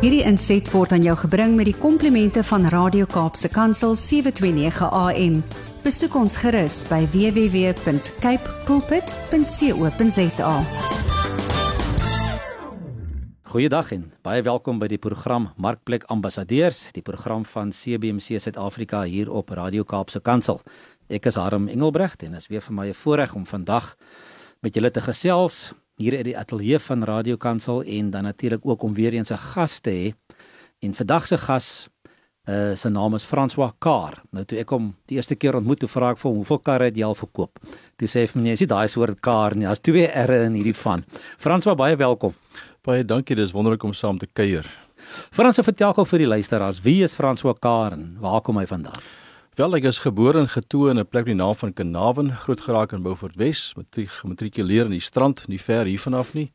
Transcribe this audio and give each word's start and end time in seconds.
Hierdie 0.00 0.22
inset 0.24 0.64
word 0.72 0.94
aan 0.96 1.02
jou 1.04 1.12
gebring 1.26 1.58
met 1.58 1.66
die 1.68 1.76
komplimente 1.76 2.40
van 2.48 2.62
Radio 2.72 3.04
Kaapse 3.04 3.50
Kansel 3.52 3.92
729 3.92 4.86
AM. 4.96 5.34
Besoek 5.84 6.14
ons 6.16 6.38
gerus 6.40 6.78
by 6.88 7.02
www.cape 7.12 8.54
pulpit.co.za. 8.64 10.54
Goeiedag 13.52 13.92
en 13.92 14.08
baie 14.24 14.40
welkom 14.48 14.80
by 14.80 14.88
die 14.88 14.96
program 15.04 15.50
Markplek 15.60 16.08
Ambassadeurs, 16.08 16.80
die 16.96 17.04
program 17.04 17.44
van 17.44 17.68
CBC 17.68 18.40
Suid-Afrika 18.40 19.04
hier 19.04 19.28
op 19.28 19.52
Radio 19.52 19.84
Kaapse 19.84 20.24
Kansel. 20.24 20.64
Ek 21.12 21.28
is 21.28 21.36
Harm 21.36 21.68
Engelbrecht 21.68 22.24
en 22.24 22.32
dit 22.32 22.40
is 22.40 22.48
weer 22.48 22.64
vir 22.64 22.72
my 22.74 22.88
'n 22.88 22.96
voorreg 22.96 23.36
om 23.36 23.44
vandag 23.44 23.96
met 24.64 24.74
julle 24.74 24.90
te 24.90 25.00
gesels 25.04 25.74
hier 26.00 26.16
in 26.16 26.24
die 26.30 26.36
ateljee 26.38 26.80
van 26.80 27.04
Radio 27.04 27.36
Kansel 27.36 27.82
en 27.82 28.10
dan 28.10 28.24
natuurlik 28.24 28.64
ook 28.64 28.82
om 28.82 28.94
weer 28.94 29.12
eens 29.12 29.30
'n 29.30 29.36
gas 29.36 29.80
te 29.80 29.90
hê. 29.90 30.34
En 30.80 30.94
vandag 30.94 31.26
se 31.26 31.38
gas 31.38 31.88
uh 32.48 32.74
sy 32.74 32.88
naam 32.88 33.14
is 33.14 33.24
François 33.24 33.72
Kar. 33.78 34.22
Nou 34.32 34.44
toe 34.44 34.58
ek 34.58 34.70
hom 34.70 34.94
die 35.06 35.16
eerste 35.16 35.36
keer 35.36 35.54
ontmoet, 35.54 35.78
toe 35.78 35.88
vra 35.88 36.10
ek 36.10 36.18
vir 36.18 36.30
hom 36.30 36.38
hoeveel 36.38 36.58
karre 36.58 36.84
het 36.84 36.96
jy 36.96 37.04
al 37.04 37.14
verkoop. 37.14 37.58
Toe 37.96 38.08
sê 38.08 38.20
hy 38.20 38.26
vir 38.26 38.38
my, 38.40 38.42
"Nee, 38.42 38.52
is 38.52 38.60
nie 38.60 38.66
daai 38.66 38.88
soort 38.88 39.20
kar 39.20 39.54
nie, 39.54 39.66
daar's 39.66 39.80
twee 39.80 40.06
R'e 40.06 40.44
in 40.46 40.54
hierdie 40.54 40.74
van." 40.74 41.04
François, 41.38 41.76
baie 41.76 41.96
welkom. 41.96 42.34
Baie 42.82 43.04
dankie, 43.04 43.36
dis 43.36 43.52
wonderlik 43.52 43.82
om 43.84 43.92
saam 43.92 44.18
te 44.18 44.26
kuier. 44.26 44.64
François, 45.30 45.64
vertel 45.64 45.92
gou 45.92 46.04
vir 46.04 46.18
die 46.18 46.26
luisteraars, 46.26 46.80
wie 46.82 47.02
is 47.02 47.14
François 47.14 47.58
Kar 47.58 47.92
en 47.92 48.16
waar 48.20 48.40
kom 48.40 48.56
hy 48.56 48.66
vandaan? 48.66 49.19
Wel, 49.60 49.74
ek 49.76 49.84
is 49.90 49.98
gebore 50.00 50.40
en 50.40 50.46
getoe 50.48 50.86
in 50.88 50.98
'n 50.98 51.06
plek 51.06 51.26
die 51.26 51.34
naam 51.34 51.54
van 51.54 51.72
Kanaven, 51.72 52.32
groot 52.32 52.60
geraak 52.60 52.92
in 52.92 53.02
Beaufort 53.02 53.36
Wes, 53.36 53.74
matriek 53.76 54.08
gematrikuleer 54.08 54.84
in 54.84 54.90
die 54.96 55.00
strand, 55.00 55.48
nie 55.48 55.58
ver 55.60 55.84
hiervan 55.84 56.14
af 56.14 56.32
nie. 56.34 56.52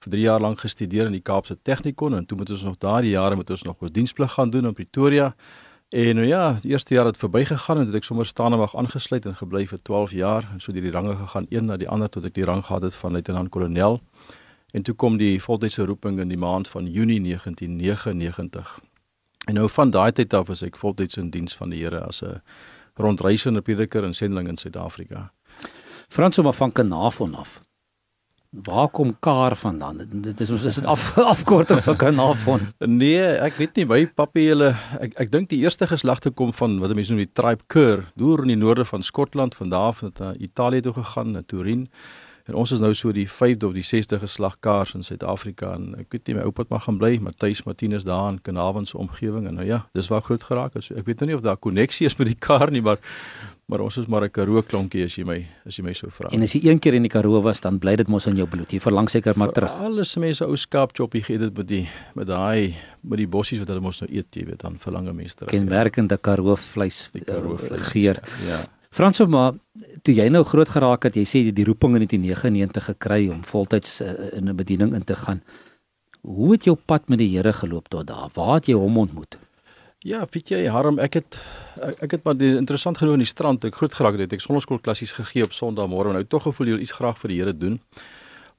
Vir 0.00 0.10
3 0.10 0.20
jaar 0.20 0.40
lank 0.40 0.60
gestudeer 0.60 1.06
in 1.06 1.12
die 1.12 1.20
Kaapse 1.20 1.58
Technikon 1.62 2.14
en 2.14 2.26
toe 2.26 2.36
moet 2.36 2.50
ons 2.50 2.62
nog 2.62 2.78
daardie 2.78 3.10
jare 3.10 3.36
moet 3.36 3.50
ons 3.50 3.62
nog 3.62 3.76
ons 3.80 3.92
diensplig 3.92 4.32
gaan 4.32 4.50
doen 4.50 4.64
in 4.64 4.72
Pretoria. 4.72 5.34
En 5.90 6.16
nou 6.16 6.26
ja, 6.26 6.58
die 6.62 6.70
eerste 6.70 6.94
jaar 6.94 7.04
het 7.04 7.18
verbygegaan 7.18 7.78
en 7.78 7.86
het 7.86 7.94
ek 7.94 8.04
sommer 8.04 8.26
staande 8.26 8.56
wag 8.56 8.76
aangesluit 8.76 9.26
en 9.26 9.34
gebly 9.34 9.66
vir 9.66 9.78
12 9.82 10.10
jaar 10.10 10.48
en 10.52 10.60
so 10.60 10.72
deur 10.72 10.82
die 10.82 10.90
range 10.90 11.16
gegaan 11.16 11.46
een 11.50 11.66
na 11.66 11.76
die 11.76 11.88
ander 11.88 12.08
tot 12.08 12.24
ek 12.24 12.34
die 12.34 12.44
rang 12.44 12.64
gehad 12.64 12.82
het 12.82 12.94
van 12.94 13.12
luitenant-kolonel. 13.12 14.00
En 14.72 14.82
toe 14.82 14.94
kom 14.94 15.16
die 15.18 15.42
voltydse 15.42 15.84
roeping 15.84 16.20
in 16.20 16.28
die 16.28 16.40
maand 16.40 16.68
van 16.68 16.86
Junie 16.86 17.20
1999. 17.20 18.80
En 19.46 19.54
nou 19.54 19.68
van 19.70 19.90
daai 19.94 20.12
tyd 20.12 20.34
af 20.34 20.48
was 20.50 20.64
ek 20.66 20.76
voltyds 20.76 21.18
in 21.20 21.30
diens 21.30 21.54
van 21.54 21.70
die 21.70 21.84
Here 21.84 22.00
as 22.02 22.22
'n 22.22 22.42
rondreisende 22.98 23.62
prediker 23.62 24.04
en 24.04 24.14
sendeling 24.14 24.48
in 24.48 24.56
Suid-Afrika. 24.56 25.30
Frans 26.08 26.38
om 26.38 26.52
van 26.52 26.72
Kanafon 26.72 27.34
af. 27.34 27.62
Waar 28.50 28.88
kom 28.88 29.16
Kar 29.20 29.56
vandaan? 29.56 30.00
Dit 30.10 30.40
is 30.40 30.50
ons 30.50 30.64
is 30.64 30.74
dit 30.74 30.84
af 30.84 31.18
afkorting 31.32 31.82
vir 31.82 31.96
Kanafon. 31.96 32.60
Nee, 32.78 33.20
ek 33.20 33.58
weet 33.60 33.76
nie 33.76 33.84
my 33.84 34.06
papie 34.06 34.48
hulle 34.48 34.70
ek 35.00 35.16
ek 35.26 35.32
dink 35.32 35.50
die 35.50 35.60
eerste 35.60 35.86
geslagte 35.86 36.30
kom 36.30 36.52
van 36.52 36.78
wat 36.80 36.94
mense 36.94 37.12
noem 37.12 37.26
die 37.26 37.32
tribe 37.32 37.66
Kerr, 37.66 38.06
deur 38.16 38.42
in 38.42 38.54
die 38.54 38.60
noorde 38.60 38.84
van 38.84 39.02
Skotland, 39.02 39.54
van 39.54 39.68
daar 39.68 39.92
af 39.92 40.02
na 40.02 40.34
Italië 40.34 40.80
toe 40.80 40.92
gegaan, 40.92 41.32
na 41.32 41.42
Turin. 41.42 41.88
En 42.46 42.54
ons 42.54 42.70
is 42.70 42.82
nou 42.82 42.92
so 42.94 43.10
die 43.10 43.26
5de 43.26 43.66
of 43.66 43.72
die 43.74 43.82
6de 43.82 44.20
geslag 44.22 44.60
kaars 44.62 44.94
in 44.94 45.02
Suid-Afrika 45.02 45.72
en 45.74 45.96
ek 45.98 46.14
weet 46.14 46.28
nie 46.28 46.36
my 46.38 46.44
oupa 46.46 46.62
het 46.62 46.70
maar 46.70 46.84
gaan 46.84 47.00
bly, 47.00 47.16
Matthys 47.18 47.64
Martinus 47.66 48.06
daar 48.06 48.28
in 48.30 48.38
Kanavon 48.46 48.86
se 48.86 48.98
omgewing 48.98 49.48
en 49.50 49.58
nou 49.58 49.66
ja, 49.66 49.80
dis 49.98 50.06
waar 50.12 50.22
groot 50.22 50.46
geraak 50.46 50.78
het. 50.78 50.86
So 50.86 50.94
ek 50.94 51.08
weet 51.10 51.24
nou 51.24 51.32
nie 51.32 51.36
of 51.38 51.42
daar 51.42 51.58
'n 51.58 51.64
koneksie 51.66 52.06
is 52.06 52.16
met 52.16 52.30
die 52.30 52.38
kar 52.38 52.70
nie, 52.70 52.82
maar 52.82 53.02
maar 53.66 53.80
ons 53.80 53.96
is 53.96 54.06
maar 54.06 54.22
'n 54.22 54.30
Karoo 54.30 54.62
klonkie 54.62 55.02
as 55.04 55.16
jy 55.16 55.24
my 55.24 55.44
as 55.66 55.76
jy 55.76 55.82
my 55.82 55.92
so 55.92 56.08
vra. 56.08 56.28
En 56.30 56.42
as 56.42 56.52
jy 56.52 56.70
een 56.70 56.78
keer 56.78 56.94
in 56.94 57.02
die 57.02 57.10
Karoo 57.10 57.42
was, 57.42 57.60
dan 57.60 57.78
bly 57.78 57.96
dit 57.96 58.08
mos 58.08 58.26
in 58.26 58.36
jou 58.36 58.46
bloed. 58.46 58.70
Jy 58.70 58.80
verlang 58.80 59.10
seker 59.10 59.36
maar 59.36 59.52
terug. 59.52 59.70
Alles 59.80 60.16
mense 60.16 60.44
ou 60.44 60.56
skaap 60.56 60.94
choppie 60.94 61.22
gee 61.22 61.38
dit 61.38 61.56
met 61.56 61.66
die 61.66 61.88
met 62.14 62.26
daai 62.26 62.76
met 63.00 63.18
die 63.18 63.26
bossies 63.26 63.58
wat 63.58 63.68
hulle 63.68 63.80
mos 63.80 64.00
nou 64.00 64.12
eet, 64.12 64.26
jy 64.30 64.44
weet, 64.44 64.60
dan 64.60 64.78
verlang 64.78 65.12
mense 65.12 65.34
terug. 65.34 65.50
Kenmerkende 65.50 66.16
Karoo 66.18 66.56
vleis, 66.56 67.10
die 67.12 67.24
Karoo 67.24 67.56
vleis 67.56 67.80
uh, 67.80 67.86
geur. 67.86 68.22
Ja. 68.46 68.75
Franso 68.96 69.26
maar 69.28 69.52
toe 70.08 70.14
jy 70.16 70.24
nou 70.32 70.40
groot 70.48 70.70
geraak 70.72 71.04
het, 71.04 71.16
jy 71.20 71.24
sê 71.28 71.40
jy 71.44 71.50
die 71.52 71.66
roeping 71.68 71.98
in 71.98 72.06
1999 72.06 72.86
gekry 72.94 73.26
om 73.28 73.42
voltyds 73.44 73.98
uh, 74.00 74.14
in 74.32 74.48
'n 74.48 74.56
bediening 74.56 74.94
in 74.96 75.04
te 75.04 75.16
gaan. 75.16 75.42
Hoe 76.24 76.52
het 76.52 76.64
jou 76.64 76.76
pad 76.76 77.08
met 77.08 77.18
die 77.18 77.28
Here 77.36 77.52
geloop 77.52 77.88
tot 77.88 78.06
daar? 78.06 78.30
Waar 78.32 78.54
het 78.54 78.66
jy 78.66 78.74
hom 78.74 78.96
ontmoet? 78.98 79.36
Ja, 80.00 80.26
weet 80.30 80.48
jy, 80.48 80.66
Harm, 80.72 80.98
ek 80.98 81.14
het 81.14 81.38
ek, 82.00 82.10
het 82.10 82.24
maar 82.24 82.36
die 82.36 82.56
interessant 82.56 82.98
genoeg 82.98 83.12
in 83.12 83.24
die 83.24 83.28
strand 83.28 83.60
toe 83.60 83.68
ek 83.68 83.76
groot 83.76 83.94
geraak 83.94 84.16
het, 84.16 84.32
ek 84.32 84.40
sonneskool 84.40 84.78
klassies 84.78 85.12
gegee 85.12 85.44
op 85.44 85.52
Sondagmôre 85.52 86.08
en 86.08 86.16
nou 86.16 86.24
tog 86.24 86.42
gevoel 86.42 86.66
jy 86.66 86.72
wil 86.72 86.82
iets 86.82 86.96
graag 86.96 87.18
vir 87.18 87.28
die 87.28 87.38
Here 87.40 87.52
doen. 87.52 87.80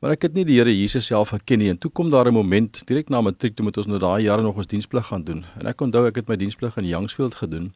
Maar 0.02 0.12
ek 0.12 0.22
het 0.22 0.34
nie 0.34 0.46
die 0.46 0.60
Here 0.60 0.70
Jesus 0.70 1.06
self 1.06 1.30
geken 1.30 1.60
nie 1.60 1.70
en 1.70 1.78
toe 1.78 1.90
kom 1.90 2.12
daar 2.12 2.28
'n 2.30 2.34
moment 2.34 2.86
direk 2.86 3.10
na 3.10 3.22
matriek 3.22 3.56
toe 3.56 3.66
moet 3.66 3.78
ons 3.78 3.88
nou 3.88 3.98
daai 3.98 4.22
jare 4.24 4.44
nog 4.44 4.56
ons 4.56 4.68
diensplig 4.68 5.08
gaan 5.08 5.24
doen. 5.24 5.46
En 5.60 5.66
ek 5.66 5.82
onthou 5.82 6.06
ek 6.06 6.16
het 6.16 6.28
my 6.30 6.36
diensplig 6.36 6.78
in 6.78 6.86
Youngsfield 6.86 7.34
gedoen. 7.34 7.74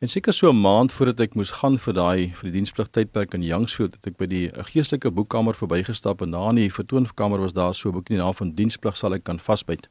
En 0.00 0.08
seker 0.08 0.32
so 0.32 0.48
'n 0.48 0.60
maand 0.60 0.92
voordat 0.92 1.20
ek 1.20 1.34
moes 1.34 1.50
gaan 1.50 1.78
vir 1.78 1.94
daai 1.94 2.32
vir 2.32 2.50
die 2.50 2.52
diensplig 2.52 2.88
tydperk 2.90 3.34
in 3.34 3.42
Youngsfield, 3.42 3.94
het 3.94 4.06
ek 4.06 4.16
by 4.16 4.26
die 4.26 4.48
geestelike 4.48 5.10
boekkamer 5.10 5.54
verbygestap 5.54 6.22
en 6.22 6.30
daar 6.30 6.48
in 6.50 6.56
die 6.56 6.72
vertoonkamer 6.72 7.38
was 7.38 7.52
daar 7.52 7.74
so 7.74 7.88
'n 7.88 7.92
boekie 7.92 8.16
naam 8.16 8.34
van 8.34 8.54
diensplig 8.54 8.96
sal 8.96 9.12
ek 9.12 9.24
kan 9.24 9.38
vasbyt. 9.38 9.88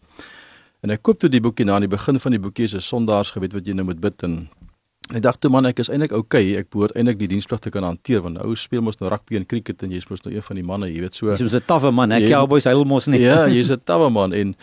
En 0.81 0.89
ek 0.89 1.03
koop 1.03 1.19
toe 1.19 1.29
die 1.29 1.39
boekie 1.39 1.65
na 1.65 1.75
aan 1.75 1.81
die 1.81 1.95
begin 1.97 2.19
van 2.19 2.31
die 2.31 2.39
boekie 2.39 2.63
is 2.63 2.73
'n 2.73 2.81
sondaarsgebed 2.81 3.53
wat 3.53 3.67
jy 3.67 3.73
nou 3.73 3.85
moet 3.85 4.01
bid 4.01 4.23
en 4.23 4.49
ek 5.13 5.21
dink 5.21 5.39
toe 5.41 5.51
man 5.51 5.65
ek 5.65 5.79
is 5.79 5.89
eintlik 5.89 6.11
okay, 6.11 6.55
ek 6.55 6.69
behoort 6.71 6.95
eintlik 6.95 7.19
die 7.19 7.27
diensplig 7.27 7.59
te 7.59 7.69
kan 7.69 7.83
hanteer 7.83 8.21
want 8.21 8.41
ou 8.41 8.55
speel 8.55 8.81
mos 8.81 8.99
nou 8.99 9.09
rugby 9.09 9.35
en 9.35 9.45
cricket 9.45 9.83
en 9.83 9.91
jy's 9.91 10.09
mos 10.09 10.23
nou 10.25 10.33
een 10.33 10.41
van 10.41 10.55
die 10.55 10.65
manne, 10.65 10.87
jy 10.87 11.01
weet 11.01 11.15
so. 11.15 11.29
Jy's 11.29 11.53
'n 11.53 11.65
tawwe 11.67 11.91
man, 11.91 12.11
ek 12.11 12.29
Cowboys 12.29 12.65
hy 12.65 12.73
mos 12.83 13.07
nie. 13.07 13.21
Ja, 13.21 13.47
jy's 13.47 13.69
'n 13.69 13.81
tawwe 13.85 14.09
man 14.09 14.33
en 14.33 14.55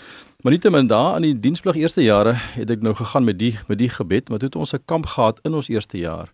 Maar 0.47 0.55
nietemin 0.55 0.87
daar 0.87 1.17
in 1.17 1.23
die 1.23 1.41
diensplig 1.41 1.75
eerste 1.75 2.03
jare 2.03 2.33
het 2.39 2.71
ek 2.71 2.83
nou 2.87 2.93
gegaan 2.95 3.25
met 3.27 3.35
die 3.39 3.57
met 3.67 3.81
die 3.81 3.89
gebed, 3.91 4.29
maar 4.31 4.39
toe 4.39 4.47
het 4.47 4.57
ons 4.57 4.75
'n 4.75 4.85
kamp 4.85 5.07
gehad 5.07 5.41
in 5.43 5.55
ons 5.55 5.69
eerste 5.69 5.99
jaar. 5.99 6.31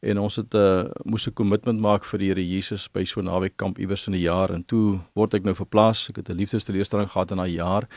En 0.00 0.18
ons 0.18 0.36
het 0.36 0.54
'n 0.54 0.56
uh, 0.56 0.84
moes 1.04 1.26
'n 1.28 1.32
kommitment 1.32 1.80
maak 1.80 2.04
vir 2.04 2.18
die 2.18 2.28
Here 2.28 2.48
Jesus 2.48 2.88
by 2.88 3.04
so 3.04 3.20
'n 3.20 3.24
naweek 3.24 3.56
kamp 3.56 3.78
iewers 3.78 4.06
in 4.06 4.14
'n 4.14 4.20
jaar 4.20 4.50
en 4.50 4.64
toe 4.64 5.00
word 5.14 5.34
ek 5.34 5.44
nou 5.44 5.54
verplaas. 5.54 6.08
Ek 6.08 6.16
het 6.16 6.28
'n 6.28 6.36
liefdesteleerstelling 6.36 7.10
gehad 7.10 7.30
in 7.30 7.36
daai 7.36 7.52
jaar. 7.52 7.88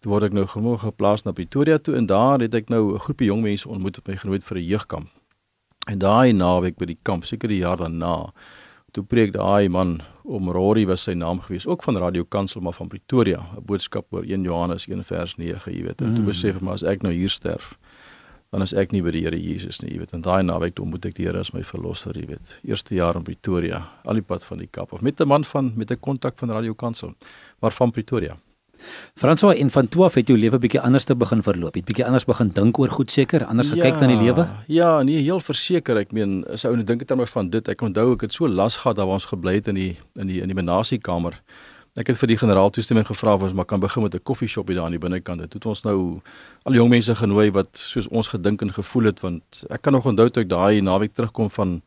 Toe 0.00 0.12
word 0.12 0.22
ek 0.22 0.32
nou 0.32 0.46
genoeg 0.46 0.80
geplaas 0.80 1.22
na 1.24 1.32
Pretoria 1.32 1.78
toe 1.78 1.94
en 1.94 2.06
daar 2.06 2.38
het 2.40 2.54
ek 2.54 2.68
nou 2.68 2.94
'n 2.94 2.98
groepie 2.98 3.26
jong 3.26 3.42
mense 3.42 3.68
ontmoet 3.68 3.96
wat 3.96 4.06
my 4.06 4.16
genooi 4.16 4.36
het 4.36 4.46
vir 4.46 4.58
'n 4.58 4.64
jeugkamp. 4.64 5.08
En 5.86 5.98
daai 5.98 6.32
naweek 6.32 6.76
by 6.76 6.84
die 6.84 6.98
kamp, 7.02 7.24
seker 7.24 7.48
die 7.48 7.60
jaar 7.60 7.76
daarna, 7.76 8.32
toe 8.92 9.04
preek 9.04 9.32
daai 9.32 9.68
man 9.68 9.98
om 10.24 10.50
Rory 10.52 10.86
was 10.86 11.04
sy 11.04 11.14
naam 11.16 11.40
gewees 11.44 11.66
ook 11.66 11.82
van 11.82 11.96
Radio 11.96 12.24
Kansel 12.24 12.60
maar 12.64 12.76
van 12.76 12.88
Pretoria 12.88 13.40
'n 13.56 13.64
boodskap 13.64 14.06
oor 14.10 14.24
1 14.24 14.42
Johannes 14.42 14.86
1 14.88 15.04
vers 15.04 15.36
9 15.36 15.72
jy 15.72 15.82
weet. 15.82 16.00
En 16.00 16.14
toe 16.14 16.24
besef 16.24 16.56
ek 16.56 16.60
maar 16.62 16.74
as 16.74 16.82
ek 16.82 17.02
nou 17.02 17.12
hier 17.12 17.30
sterf 17.30 17.78
dan 18.50 18.62
is 18.62 18.72
ek 18.72 18.92
nie 18.92 19.02
by 19.02 19.10
die 19.10 19.22
Here 19.22 19.36
Jesus 19.36 19.80
nie 19.82 19.92
jy 19.92 19.98
weet. 19.98 20.12
En 20.12 20.20
daai 20.20 20.42
naweek 20.42 20.74
toe 20.74 20.86
moet 20.86 21.04
ek 21.04 21.14
die 21.14 21.26
Here 21.26 21.38
as 21.38 21.52
my 21.52 21.62
verlosser 21.62 22.16
jy 22.16 22.26
weet. 22.26 22.60
Eerste 22.64 22.94
jaar 22.94 23.16
in 23.16 23.22
Pretoria 23.22 23.82
al 24.04 24.14
die 24.14 24.22
pad 24.22 24.44
van 24.44 24.58
die 24.58 24.68
Kaap 24.70 24.92
of 24.92 25.00
met 25.00 25.20
'n 25.20 25.28
man 25.28 25.44
van 25.44 25.72
met 25.76 25.90
'n 25.90 26.00
kontak 26.00 26.38
van 26.38 26.50
Radio 26.50 26.74
Kansel 26.74 27.14
maar 27.60 27.72
van 27.72 27.90
Pretoria 27.90 28.36
François 29.14 29.56
in 29.56 29.70
van 29.70 29.88
toe 29.88 30.04
af 30.04 30.14
het 30.14 30.28
jou 30.28 30.38
lewe 30.38 30.58
bietjie 30.58 30.80
anders 30.80 31.04
te 31.04 31.16
begin 31.16 31.42
verloop. 31.42 31.74
Het 31.74 31.84
bietjie 31.84 32.06
anders 32.06 32.24
begin 32.24 32.48
dink 32.54 32.78
oor 32.78 32.90
goed 32.90 33.10
seker, 33.10 33.44
anders 33.46 33.68
ja, 33.68 33.74
gekyk 33.74 34.00
na 34.00 34.06
die 34.06 34.20
lewe? 34.20 34.48
Ja, 34.66 35.02
nee, 35.02 35.22
heel 35.22 35.40
verseker. 35.40 35.96
Ek 35.96 36.12
meen, 36.12 36.44
as 36.52 36.64
ou 36.64 36.76
net 36.76 36.86
dink 36.86 37.00
het 37.04 37.10
aan 37.14 37.22
my 37.22 37.26
van 37.26 37.50
dit. 37.50 37.68
Ek 37.68 37.82
onthou 37.82 38.12
ek 38.14 38.28
het 38.28 38.36
so 38.36 38.48
las 38.48 38.76
gehad 38.82 38.96
dat 38.96 39.06
ons 39.06 39.28
gebly 39.30 39.58
het 39.58 39.68
in 39.68 39.74
die 39.74 39.90
in 40.20 40.26
die 40.30 40.40
in 40.42 40.52
die 40.52 40.58
menasiekamer. 40.58 41.40
Ek 41.98 42.12
het 42.12 42.18
vir 42.20 42.30
die 42.30 42.38
generaal 42.38 42.70
toestemming 42.70 43.06
gevra 43.08 43.34
of 43.34 43.42
ons 43.48 43.54
maar 43.58 43.66
kan 43.66 43.80
begin 43.80 44.02
met 44.02 44.14
'n 44.14 44.22
koffieshopie 44.22 44.74
daar 44.76 44.84
aan 44.84 44.94
die 44.94 45.02
binnekant. 45.02 45.40
Dit 45.40 45.52
het 45.52 45.66
ons 45.66 45.82
nou 45.82 46.20
al 46.62 46.74
jong 46.74 46.90
mense 46.90 47.14
genooi 47.14 47.50
wat 47.50 47.68
soos 47.72 48.08
ons 48.08 48.28
gedink 48.28 48.62
en 48.62 48.72
gevoel 48.72 49.04
het 49.04 49.20
want 49.20 49.42
ek 49.70 49.82
kan 49.82 49.92
nog 49.92 50.06
onthou 50.06 50.30
toe 50.30 50.42
ek 50.42 50.48
daai 50.48 50.80
naweek 50.80 51.14
terugkom 51.14 51.50
van 51.50 51.82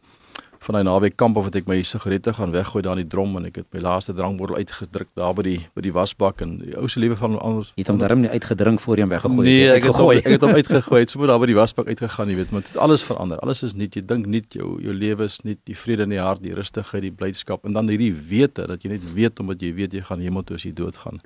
van 0.61 0.77
daai 0.77 0.85
naweek 0.85 1.16
kamp 1.17 1.38
of 1.41 1.47
het 1.47 1.55
ek 1.57 1.69
my 1.69 1.79
sigarette 1.88 2.35
gaan 2.38 2.51
weggooi 2.53 2.83
daar 2.85 2.99
in 2.99 3.01
die 3.01 3.09
drom 3.09 3.33
en 3.39 3.47
ek 3.49 3.55
het 3.63 3.67
my 3.73 3.81
laaste 3.81 4.13
drankbottel 4.13 4.59
uitgedruk 4.61 5.07
daar 5.17 5.33
by 5.33 5.45
die 5.47 5.55
by 5.73 5.81
die 5.88 5.94
wasbak 5.95 6.44
en 6.45 6.59
die 6.61 6.75
ou 6.77 6.85
se 6.91 7.01
lewe 7.01 7.16
van 7.17 7.39
anders. 7.41 7.71
Het 7.80 7.89
hom 7.89 7.97
darm 7.97 8.21
nie 8.21 8.30
uitgedrink 8.30 8.83
voor 8.83 9.01
jy 9.01 9.07
hom 9.07 9.13
weggegooi 9.15 9.45
nee, 9.47 9.63
het. 9.65 9.80
Ek 9.80 9.88
het 9.89 9.97
hom 9.97 10.12
ek 10.13 10.27
het 10.36 10.45
hom 10.45 10.59
uitgegooi. 10.59 11.00
Dit 11.06 11.15
moet 11.18 11.30
daar 11.31 11.41
by 11.41 11.50
die 11.50 11.57
wasbak 11.57 11.89
uitgegaan, 11.89 12.30
jy 12.30 12.38
weet, 12.44 12.53
maar 12.53 12.65
dit 12.68 12.77
alles 12.86 13.06
verander. 13.07 13.41
Alles 13.41 13.63
is 13.65 13.74
nuut. 13.74 13.97
Jy 13.97 14.03
dink 14.12 14.30
nuut 14.30 14.59
jou 14.59 14.75
jou 14.86 14.94
lewe 14.94 15.25
is 15.25 15.39
nuut, 15.47 15.62
die 15.65 15.77
vrede 15.77 16.06
in 16.06 16.13
die 16.13 16.21
hart, 16.21 16.44
die 16.45 16.53
rustigheid, 16.57 17.07
die 17.07 17.15
blydskap 17.24 17.65
en 17.65 17.74
dan 17.80 17.89
hierdie 17.89 18.13
wete 18.13 18.68
dat 18.69 18.86
jy 18.86 18.94
net 18.94 19.09
weet 19.15 19.41
omdat 19.41 19.65
jy 19.65 19.74
weet 19.80 19.97
jy 19.97 20.06
gaan 20.06 20.21
hemel 20.21 20.45
toe 20.45 20.59
as 20.62 20.68
jy 20.68 20.75
doodgaan. 20.77 21.18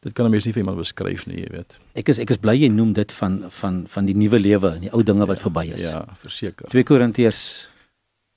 Dit 0.00 0.14
kan 0.14 0.26
'n 0.26 0.30
mens 0.30 0.46
nie 0.46 0.52
vir 0.52 0.62
iemand 0.62 0.78
beskryf 0.78 1.26
nie, 1.26 1.42
jy 1.42 1.50
weet. 1.50 1.76
Ek 1.94 2.08
is 2.08 2.18
ek 2.18 2.30
is 2.30 2.38
bly 2.38 2.54
jy 2.54 2.70
noem 2.70 2.92
dit 2.92 3.12
van 3.12 3.50
van 3.50 3.84
van 3.86 4.06
die 4.06 4.14
nuwe 4.14 4.38
lewe 4.38 4.78
en 4.78 4.80
die 4.80 4.92
ou 4.94 5.02
dinge 5.02 5.26
wat 5.26 5.36
ja, 5.36 5.42
verby 5.42 5.66
is. 5.74 5.82
Ja, 5.82 6.06
verseker. 6.22 6.70
2 6.70 6.84
Korintiërs 6.84 7.69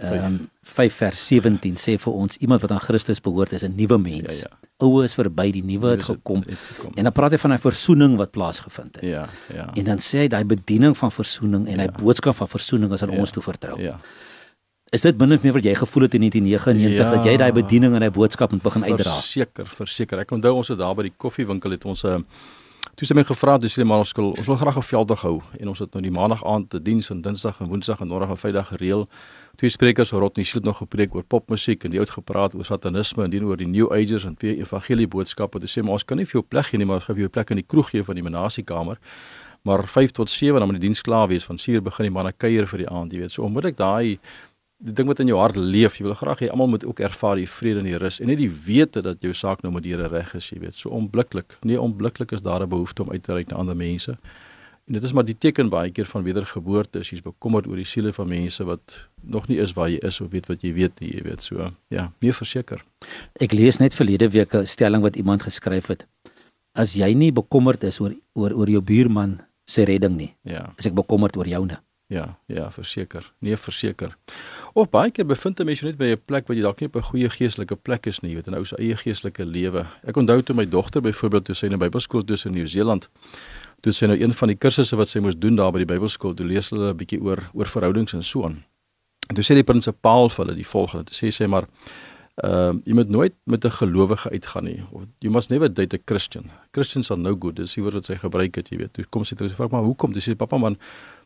um, 0.03 0.49
5 0.61 0.93
vers 0.93 1.27
17 1.27 1.75
sê 1.79 1.95
vir 1.99 2.13
ons 2.13 2.37
iemand 2.37 2.61
wat 2.61 2.71
aan 2.71 2.81
Christus 2.83 3.21
behoort 3.21 3.53
is 3.53 3.63
'n 3.63 3.75
nuwe 3.75 3.97
mens. 3.97 4.41
Ja, 4.41 4.47
ja. 4.49 4.69
Oue 4.77 5.03
is 5.03 5.13
verby, 5.13 5.51
die 5.51 5.63
nuwe 5.63 5.89
het. 5.89 6.07
Het, 6.07 6.15
gekom. 6.15 6.43
En 6.95 7.03
dan 7.03 7.11
praat 7.11 7.31
hy 7.31 7.37
van 7.37 7.53
'n 7.53 7.59
versoening 7.59 8.17
wat 8.17 8.31
plaasgevind 8.31 8.95
het. 8.95 9.09
Ja, 9.09 9.27
ja. 9.53 9.67
En 9.73 9.83
dan 9.83 9.97
sê 9.97 10.17
hy 10.17 10.27
daai 10.27 10.45
bediening 10.45 10.97
van 10.97 11.11
versoening 11.11 11.67
en 11.67 11.79
ja. 11.79 11.85
hy 11.85 12.03
boodskap 12.03 12.35
van 12.35 12.47
versoening 12.47 12.93
is 12.93 13.03
aan 13.03 13.11
ja, 13.11 13.19
ons 13.19 13.31
toe 13.31 13.43
vertrou. 13.43 13.81
Ja. 13.81 13.99
Is 14.89 15.01
dit 15.01 15.17
min 15.17 15.33
of 15.33 15.41
meer 15.41 15.53
wat 15.53 15.63
jy 15.63 15.73
gevoel 15.75 16.03
het 16.03 16.13
in 16.13 16.19
1999 16.19 17.05
ja, 17.05 17.15
dat 17.15 17.25
jy 17.25 17.37
daai 17.37 17.51
bediening 17.51 17.93
en 17.93 17.99
daai 17.99 18.11
boodskap 18.11 18.51
moet 18.51 18.61
begin 18.61 18.83
uitdra? 18.83 19.15
Verseker, 19.17 19.65
verseker. 19.65 20.19
Ek 20.19 20.31
onthou 20.31 20.53
ons 20.53 20.67
het 20.67 20.77
daar 20.77 20.93
by 20.95 21.07
die 21.07 21.15
koffiewinkel 21.17 21.71
het 21.71 21.85
ons 21.85 22.03
'n 22.05 22.25
Toe 22.93 23.07
sy 23.09 23.15
my 23.17 23.23
gevra 23.25 23.55
het, 23.57 23.63
sê 23.73 23.81
maar 23.89 24.03
ons 24.03 24.11
wil 24.13 24.35
ons 24.37 24.49
wil 24.51 24.57
graag 24.59 24.75
'n 24.77 24.85
velddag 24.85 25.21
hou 25.25 25.41
en 25.59 25.67
ons 25.67 25.79
het 25.79 25.93
nou 25.93 26.01
die 26.03 26.11
maandag 26.11 26.43
aand 26.45 26.69
te 26.69 26.79
diens 26.79 27.09
en 27.09 27.21
dinsdag 27.21 27.59
en 27.61 27.67
woensdag 27.67 27.99
en 28.01 28.07
donderdag 28.07 28.29
en 28.29 28.37
vrydag 28.37 28.67
gereël. 28.67 29.09
Twee 29.57 29.69
sprekers 29.69 30.11
het 30.11 30.19
Rodney 30.19 30.45
Shield 30.45 30.63
nog 30.63 30.77
gepreek 30.77 31.15
oor 31.15 31.23
popmusiek 31.23 31.83
en 31.83 31.91
die 31.91 31.99
oud 31.99 32.09
gepraat 32.09 32.53
oor 32.53 32.65
satanisme 32.65 33.23
en 33.23 33.29
dien 33.29 33.43
oor 33.45 33.57
die 33.57 33.67
New 33.67 33.91
Agers 33.91 34.25
en 34.25 34.37
twee 34.37 34.57
evangelie 34.57 35.07
boodskappe. 35.07 35.59
Toe 35.59 35.67
sê 35.67 35.81
maar 35.83 35.93
ons 35.93 36.05
kan 36.05 36.17
nie 36.17 36.25
vir 36.25 36.33
jou 36.33 36.43
plek 36.43 36.65
gee 36.65 36.77
nie, 36.77 36.85
maar 36.85 36.95
ons 36.95 37.05
gee 37.05 37.15
vir 37.15 37.21
jou 37.21 37.29
plek 37.29 37.49
in 37.49 37.55
die 37.55 37.65
kroeg 37.67 37.89
gee 37.89 38.03
van 38.03 38.15
die 38.15 38.23
menasiekamer. 38.23 38.97
Maar 39.63 39.87
5 39.87 40.11
tot 40.11 40.29
7 40.29 40.59
dan 40.59 40.67
moet 40.67 40.79
die 40.79 40.87
diens 40.87 41.01
klaar 41.01 41.27
wees 41.27 41.45
van 41.45 41.57
7 41.57 41.83
begin 41.83 42.05
die 42.05 42.11
manne 42.11 42.31
kuier 42.31 42.67
vir 42.67 42.77
die 42.77 42.89
aand, 42.89 43.13
jy 43.13 43.19
weet. 43.19 43.31
So 43.31 43.43
onmiddellik 43.43 43.77
daai 43.77 44.19
die 44.83 44.93
ding 44.93 45.07
wat 45.07 45.19
in 45.23 45.29
jou 45.31 45.37
hart 45.39 45.55
leef, 45.55 45.95
jy 45.99 46.03
wil 46.09 46.15
graag 46.19 46.39
hê 46.43 46.49
almal 46.51 46.67
moet 46.67 46.83
ook 46.85 46.99
ervaar 46.99 47.37
die 47.39 47.47
vrede 47.47 47.79
en 47.79 47.85
die 47.87 47.97
rus 48.01 48.19
en 48.19 48.27
net 48.27 48.37
die 48.41 48.51
wete 48.65 49.01
dat 49.05 49.21
jou 49.23 49.31
saak 49.33 49.61
nou 49.63 49.71
met 49.73 49.83
die 49.85 49.93
Here 49.95 50.09
reg 50.11 50.33
is, 50.35 50.49
jy 50.51 50.59
weet. 50.59 50.75
So 50.75 50.89
onblikklik. 50.89 51.57
Nee, 51.63 51.79
onblikklik 51.79 52.31
is 52.35 52.41
daar 52.43 52.61
'n 52.63 52.69
behoefte 52.69 53.03
om 53.03 53.11
uit 53.11 53.23
te 53.23 53.33
reik 53.33 53.47
na 53.49 53.55
ander 53.57 53.75
mense. 53.75 54.17
En 54.87 54.93
dit 54.93 55.03
is 55.03 55.13
maar 55.13 55.23
die 55.25 55.37
teken 55.37 55.69
baie 55.69 55.91
keer 55.91 56.05
van 56.05 56.23
wedergeboorte, 56.23 56.99
as 56.99 57.09
jy's 57.09 57.21
bekommerd 57.21 57.67
oor 57.67 57.75
die 57.75 57.85
siele 57.85 58.11
van 58.13 58.27
mense 58.27 58.63
wat 58.65 59.07
nog 59.23 59.47
nie 59.47 59.57
is 59.57 59.71
waar 59.73 59.89
jy 59.89 59.97
is 60.03 60.21
of 60.21 60.31
weet 60.31 60.47
wat 60.47 60.61
jy 60.61 60.73
weet 60.73 60.99
nie, 60.99 61.13
jy 61.15 61.21
weet. 61.23 61.41
So, 61.43 61.71
ja, 61.89 62.11
meer 62.19 62.33
verseker. 62.33 62.83
Ek 63.39 63.51
lees 63.53 63.77
net 63.79 63.93
verlede 63.95 64.29
week 64.29 64.53
'n 64.53 64.65
stelling 64.67 65.01
wat 65.01 65.15
iemand 65.15 65.43
geskryf 65.43 65.87
het. 65.87 66.05
As 66.75 66.93
jy 66.95 67.13
nie 67.13 67.31
bekommerd 67.31 67.83
is 67.83 67.99
oor 67.99 68.13
oor 68.35 68.51
oor 68.53 68.69
jou 68.69 68.81
buurman 68.81 69.39
se 69.65 69.83
redding 69.85 70.17
nie, 70.17 70.35
Ja. 70.43 70.73
is 70.77 70.85
ek 70.85 70.93
bekommerd 70.93 71.37
oor 71.37 71.47
joune. 71.47 71.79
Ja, 72.09 72.37
ja, 72.47 72.69
verseker. 72.71 73.31
Nee, 73.39 73.55
verseker. 73.57 74.17
Of 74.73 74.89
baie 74.89 75.11
keer 75.13 75.25
bevind 75.29 75.59
'n 75.59 75.65
mens 75.65 75.79
jou 75.79 75.89
net 75.89 75.97
by 75.97 76.05
'n 76.05 76.21
plek 76.25 76.47
waar 76.47 76.57
jy 76.57 76.63
dalk 76.63 76.79
nie 76.79 76.87
op 76.87 76.95
'n 76.95 77.01
goeie 77.01 77.29
geestelike 77.29 77.75
plek 77.75 78.07
is 78.07 78.21
nie, 78.21 78.31
jy 78.31 78.35
weet, 78.35 78.47
'n 78.47 78.55
ou 78.55 78.65
se 78.65 78.75
eie 78.77 78.95
geestelike 78.95 79.45
lewe. 79.45 79.85
Ek 80.03 80.17
onthou 80.17 80.41
toe 80.41 80.55
my 80.55 80.65
dogter 80.65 81.01
byvoorbeeld 81.01 81.45
toe 81.45 81.55
sy 81.55 81.65
in 81.65 81.73
'n 81.73 81.79
Bybelskool 81.79 82.23
toe 82.23 82.37
in 82.45 82.53
Nieu-Seeland, 82.53 83.07
toe 83.81 83.93
sy 83.93 84.05
nou 84.07 84.17
een 84.17 84.33
van 84.33 84.47
die 84.47 84.57
kursusse 84.57 84.95
wat 84.95 85.07
sy 85.07 85.19
moes 85.19 85.37
doen 85.37 85.55
daar 85.55 85.71
by 85.71 85.77
die 85.77 85.93
Bybelskool, 85.93 86.33
toe 86.33 86.45
lees 86.45 86.69
hulle 86.69 86.89
'n 86.89 86.97
bietjie 86.97 87.21
oor 87.21 87.49
oor 87.53 87.65
verhoudings 87.65 88.13
en 88.13 88.23
so 88.23 88.43
aan. 88.43 88.63
En 89.29 89.35
toe 89.35 89.43
sê 89.43 89.53
die 89.53 89.63
prinsipaal 89.63 90.29
vir 90.29 90.45
hulle 90.45 90.55
die 90.55 90.67
volgende, 90.67 91.05
toe 91.05 91.15
sê 91.15 91.31
sy 91.31 91.45
maar 91.45 91.67
Ehm 92.33 92.77
uh, 92.77 92.81
jy 92.89 92.93
moet 92.97 93.09
nooit 93.09 93.35
met 93.45 93.65
'n 93.65 93.71
gelowige 93.71 94.29
uitgaan 94.29 94.63
nie. 94.63 94.81
Of 94.91 95.01
you 95.19 95.31
must 95.33 95.49
never 95.49 95.73
date 95.73 95.95
a 95.95 95.99
Christian. 96.05 96.49
Christians 96.71 97.11
are 97.11 97.19
no 97.19 97.35
good. 97.39 97.55
Dis 97.55 97.73
die 97.73 97.83
woord 97.83 97.93
wat 97.93 98.05
sy 98.05 98.15
gebruik 98.15 98.55
het, 98.55 98.69
jy 98.69 98.77
weet. 98.77 98.93
Toe 98.93 99.05
kom 99.09 99.23
sy 99.23 99.35
terug, 99.35 99.55
vra 99.55 99.67
maar 99.69 99.83
hoekom? 99.83 100.13
Dis 100.13 100.29
sê 100.29 100.35
pappa 100.35 100.57
man, 100.57 100.77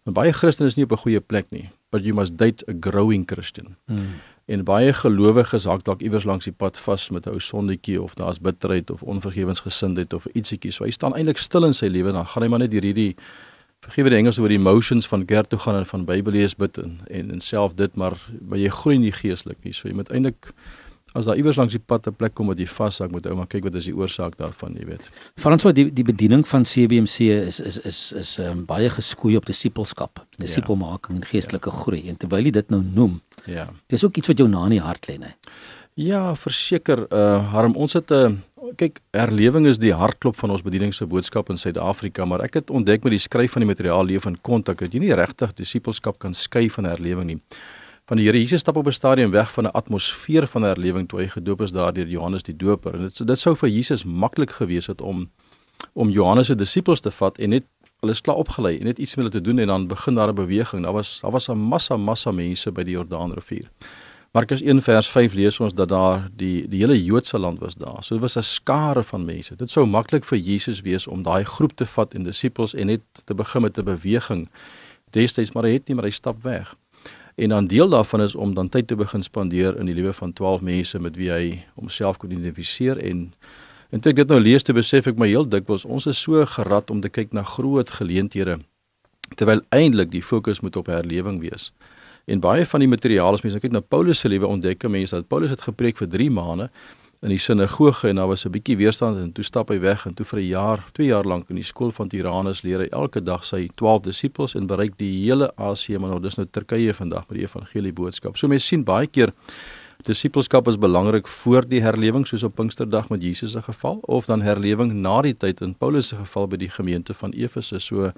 maar 0.08 0.24
baie 0.24 0.34
Christene 0.34 0.70
is 0.72 0.78
nie 0.78 0.86
op 0.88 0.96
'n 0.96 1.04
goeie 1.04 1.20
plek 1.20 1.52
nie. 1.52 1.70
But 1.92 2.04
you 2.04 2.16
must 2.16 2.38
date 2.38 2.64
a 2.70 2.74
growing 2.80 3.28
Christian. 3.28 3.76
Hmm. 3.86 4.20
En 4.46 4.64
baie 4.64 4.94
gelowiges 4.94 5.66
hak 5.66 5.84
dalk 5.84 6.02
iewers 6.02 6.24
langs 6.24 6.46
die 6.46 6.54
pad 6.54 6.78
vas 6.78 7.10
met 7.10 7.28
'n 7.28 7.30
ou 7.30 7.40
sondetjie 7.40 8.02
of 8.02 8.14
daar's 8.16 8.40
bitterheid 8.40 8.90
of 8.90 9.04
onvergewensgesindheid 9.04 10.14
of 10.14 10.26
ietsiekie. 10.34 10.72
So 10.72 10.84
hy 10.84 10.92
staan 10.92 11.14
eintlik 11.14 11.38
stil 11.38 11.66
in 11.66 11.74
sy 11.74 11.88
lewe 11.88 12.12
dan 12.12 12.26
gaan 12.26 12.44
hy 12.44 12.50
maar 12.50 12.60
net 12.60 12.72
hierdie 12.72 13.16
vergewe 13.82 14.10
die 14.10 14.18
Engels 14.18 14.40
oor 14.40 14.48
die 14.48 14.58
emotions 14.58 15.08
van 15.08 15.26
kerk 15.26 15.48
toe 15.48 15.60
gaan 15.60 15.76
en 15.76 15.86
van 15.86 16.06
Bybel 16.06 16.34
lees 16.34 16.56
bid 16.56 16.78
en 16.78 17.00
en, 17.10 17.32
en 17.32 17.42
self 17.42 17.74
dit 17.74 17.96
maar 17.96 18.16
maar 18.42 18.58
jy 18.58 18.70
groei 18.70 18.98
nie 18.98 19.12
geestelik 19.12 19.58
nie. 19.64 19.74
So 19.74 19.88
jy 19.88 19.96
moet 19.96 20.10
eintlik 20.10 20.54
as 21.18 21.26
daar 21.26 21.38
iewers 21.40 21.58
langs 21.58 21.74
die 21.74 21.82
pad 21.82 22.08
'n 22.08 22.16
plek 22.16 22.34
kom 22.34 22.48
wat 22.48 22.60
jy 22.60 22.68
vashak 22.68 23.12
met 23.12 23.26
ou 23.26 23.36
maar 23.36 23.48
kyk 23.48 23.64
wat 23.64 23.76
is 23.76 23.86
die 23.86 23.96
oorsaak 23.96 24.38
daarvan, 24.38 24.76
jy 24.80 24.86
weet. 24.86 25.10
Franswa 25.36 25.72
die 25.72 25.90
die 25.94 26.04
bediening 26.04 26.46
van 26.48 26.64
CBMC 26.64 27.20
is 27.48 27.60
is 27.60 27.78
is 27.78 28.12
is 28.12 28.38
um, 28.40 28.66
baie 28.66 28.90
geskoei 28.90 29.36
op 29.38 29.46
disipelskap, 29.46 30.26
disipelmaking 30.38 31.18
en 31.18 31.26
geestelike 31.26 31.70
ja. 31.70 31.76
groei. 31.76 32.10
En 32.10 32.18
terwyl 32.18 32.46
jy 32.46 32.52
dit 32.52 32.70
nou 32.70 32.84
noem, 32.84 33.22
Ja. 33.46 33.70
dis 33.88 34.04
ook 34.04 34.18
iets 34.18 34.28
wat 34.28 34.38
jou 34.38 34.50
na 34.50 34.64
in 34.64 34.70
die 34.78 34.82
hart 34.82 35.08
lê, 35.08 35.18
né? 35.18 35.36
Ja, 35.94 36.36
verseker, 36.36 37.08
uh 37.12 37.52
Harm, 37.52 37.76
ons 37.76 37.94
het 37.94 38.12
'n 38.12 38.14
uh, 38.14 38.38
kyk, 38.76 39.00
herlewing 39.12 39.66
is 39.68 39.80
die 39.80 39.94
hartklop 39.94 40.36
van 40.36 40.52
ons 40.52 40.62
bediening 40.62 40.94
se 40.94 41.06
boodskap 41.06 41.50
in 41.50 41.58
Suid-Afrika, 41.58 42.26
maar 42.26 42.44
ek 42.46 42.54
het 42.54 42.70
ontdek 42.70 43.04
met 43.04 43.12
die 43.12 43.20
skryf 43.20 43.52
van 43.52 43.62
die 43.62 43.70
materiaal 43.70 44.06
leef 44.06 44.26
in 44.26 44.38
kontak 44.42 44.80
dat 44.80 44.94
jy 44.94 45.00
nie 45.00 45.16
regtig 45.16 45.54
disipelskap 45.54 46.20
kan 46.20 46.34
skei 46.34 46.70
van 46.70 46.86
herlewing 46.86 47.26
nie. 47.26 47.40
Van 48.08 48.16
die 48.16 48.26
Here 48.26 48.40
Jesus 48.40 48.62
stap 48.62 48.78
op 48.78 48.88
'n 48.88 48.92
stadium 48.92 49.32
weg 49.32 49.52
van 49.52 49.64
'n 49.64 49.72
atmosfeer 49.72 50.48
van 50.48 50.62
herlewing 50.62 51.08
toe 51.08 51.20
hy 51.20 51.28
gedoop 51.28 51.62
is 51.62 51.72
daar 51.72 51.94
deur 51.94 52.08
Johannes 52.08 52.44
die 52.44 52.56
Doper. 52.56 52.94
En 52.94 53.02
dit 53.02 53.28
dit 53.28 53.40
sou 53.40 53.56
vir 53.56 53.70
Jesus 53.70 54.04
maklik 54.04 54.52
gewees 54.52 54.88
het 54.88 55.02
om 55.02 55.30
om 55.94 56.10
Johannes 56.10 56.48
se 56.48 56.56
disippels 56.56 57.02
te 57.02 57.12
vat 57.12 57.38
en 57.38 57.50
net 57.50 57.64
hulle 58.00 58.12
is 58.12 58.22
klaar 58.22 58.36
opgelei 58.36 58.78
en 58.78 58.86
net 58.86 58.98
iets 58.98 59.16
met 59.16 59.26
hulle 59.26 59.44
te 59.44 59.50
doen 59.50 59.60
en 59.60 59.68
dan 59.68 59.88
begin 59.88 60.16
daar 60.16 60.30
'n 60.30 60.36
beweging. 60.36 60.84
Daar 60.84 60.94
was 60.94 61.20
daar 61.22 61.32
was 61.32 61.50
'n 61.50 61.58
massa 61.58 61.98
massa 61.98 62.32
mense 62.32 62.72
by 62.72 62.84
die 62.84 62.94
Jordaanrivier. 62.94 63.70
Markus 64.32 64.62
1 64.62 64.82
vers 64.82 65.08
5 65.08 65.34
lees 65.34 65.60
ons 65.60 65.74
dat 65.74 65.90
daar 65.90 66.30
die 66.36 66.68
die 66.68 66.80
hele 66.80 67.04
Joodse 67.04 67.40
land 67.40 67.60
was 67.60 67.76
daar. 67.76 68.04
So 68.04 68.16
dit 68.16 68.22
was 68.22 68.38
'n 68.38 68.44
skare 68.44 69.04
van 69.04 69.26
mense. 69.26 69.56
Dit 69.56 69.70
sou 69.70 69.86
maklik 69.86 70.24
vir 70.24 70.38
Jesus 70.38 70.82
wees 70.82 71.08
om 71.08 71.24
daai 71.24 71.44
groep 71.44 71.76
te 71.76 71.86
vat 71.86 72.14
en 72.14 72.24
disippels 72.24 72.74
en 72.74 72.86
net 72.86 73.02
te 73.26 73.34
begin 73.34 73.62
met 73.62 73.78
'n 73.78 73.84
beweging. 73.84 74.50
Destyds 75.10 75.52
maar 75.52 75.64
hy 75.64 75.72
het 75.72 75.88
nie 75.88 75.96
maar 75.96 76.06
hy 76.06 76.12
stap 76.12 76.44
weg. 76.44 76.76
En 77.38 77.50
dan 77.50 77.68
deel 77.68 77.90
daarvan 77.90 78.22
is 78.22 78.36
om 78.36 78.54
dan 78.54 78.70
tyd 78.70 78.88
te 78.88 78.96
begin 78.96 79.24
spandeer 79.24 79.78
in 79.78 79.86
die 79.86 79.94
lewe 79.96 80.14
van 80.14 80.34
12 80.34 80.62
mense 80.62 81.00
met 81.00 81.16
wie 81.16 81.30
hy 81.30 81.44
homself 81.76 82.18
kon 82.18 82.32
identifiseer 82.34 82.98
en 82.98 83.34
en 83.94 84.02
toe 84.02 84.12
ek 84.12 84.18
dit 84.18 84.32
nou 84.34 84.40
lees 84.42 84.66
te 84.66 84.74
besef 84.76 85.06
ek 85.08 85.20
my 85.22 85.30
heel 85.30 85.46
dikwels 85.48 85.86
ons 85.86 86.10
is 86.10 86.18
so 86.20 86.42
gerad 86.58 86.90
om 86.92 87.00
te 87.02 87.12
kyk 87.14 87.36
na 87.38 87.44
groot 87.46 87.94
geleenthede 88.00 88.58
terwyl 89.36 89.62
eintlik 89.70 90.10
die 90.12 90.24
fokus 90.24 90.64
moet 90.66 90.76
op 90.82 90.90
herlewing 90.90 91.38
wees. 91.44 91.70
En 92.26 92.42
baie 92.44 92.66
van 92.66 92.84
die 92.84 92.90
materiaal 92.90 93.38
as 93.38 93.46
mense 93.46 93.62
kyk 93.62 93.76
na 93.76 93.84
Paulus 93.86 94.20
se 94.20 94.32
lewe 94.34 94.50
ontdek 94.50 94.90
mense 94.90 95.16
dat 95.16 95.30
Paulus 95.30 95.54
het 95.54 95.62
gepreek 95.62 96.02
vir 96.02 96.10
3 96.18 96.32
maande 96.32 96.72
in 97.26 97.32
die 97.34 97.40
sinagoge 97.42 98.10
en 98.12 98.20
daar 98.20 98.28
was 98.28 98.46
'n 98.46 98.52
bietjie 98.52 98.78
weerstand 98.78 99.18
en 99.18 99.32
toe 99.32 99.44
stap 99.44 99.70
hy 99.70 99.80
weg 99.80 100.06
en 100.06 100.14
toe 100.14 100.26
vir 100.26 100.40
'n 100.40 100.48
jaar, 100.48 100.80
2 100.94 101.08
jaar 101.08 101.24
lank 101.24 101.50
in 101.50 101.56
die 101.56 101.64
skool 101.64 101.92
van 101.92 102.08
Tyrannus 102.08 102.62
leer 102.62 102.80
hy 102.80 102.88
elke 102.92 103.24
dag 103.24 103.44
sy 103.44 103.70
12 103.76 104.04
disippels 104.04 104.56
en 104.56 104.68
bereik 104.68 104.98
die 104.98 105.26
hele 105.26 105.52
Asië 105.56 105.98
maar 105.98 106.10
nou 106.10 106.20
dis 106.20 106.36
nou 106.36 106.48
Turkye 106.52 106.94
vandag 106.94 107.26
met 107.30 107.40
die 107.40 107.44
evangelie 107.44 107.94
boodskap. 107.94 108.38
So 108.38 108.48
mense 108.48 108.66
sien 108.66 108.84
baie 108.84 109.08
keer 109.08 109.34
disipelskap 110.04 110.68
is 110.68 110.78
belangrik 110.78 111.28
voor 111.28 111.68
die 111.68 111.82
herlewing 111.82 112.28
soos 112.28 112.44
op 112.44 112.56
Pinksterdag 112.56 113.10
met 113.10 113.24
Jesus 113.24 113.52
se 113.52 113.62
geval 113.62 114.00
of 114.04 114.26
dan 114.26 114.42
herlewing 114.42 114.94
na 114.94 115.22
die 115.22 115.34
tyd 115.34 115.62
in 115.62 115.74
Paulus 115.74 116.08
se 116.08 116.16
geval 116.16 116.48
by 116.48 116.58
die 116.58 116.70
gemeente 116.70 117.14
van 117.14 117.32
Efese. 117.32 117.80
So 117.80 118.12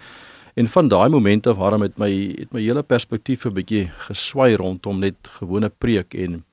en 0.56 0.68
van 0.68 0.88
daai 0.88 1.14
oomblik 1.14 1.48
af 1.48 1.58
waarom 1.58 1.82
het 1.82 1.98
my 1.98 2.10
het 2.40 2.52
my 2.54 2.62
hele 2.62 2.84
perspektief 2.84 3.46
'n 3.46 3.54
bietjie 3.54 3.92
geswaai 4.08 4.56
rondom 4.56 5.00
net 5.00 5.16
gewone 5.40 5.70
preek 5.70 6.14
en 6.14 6.44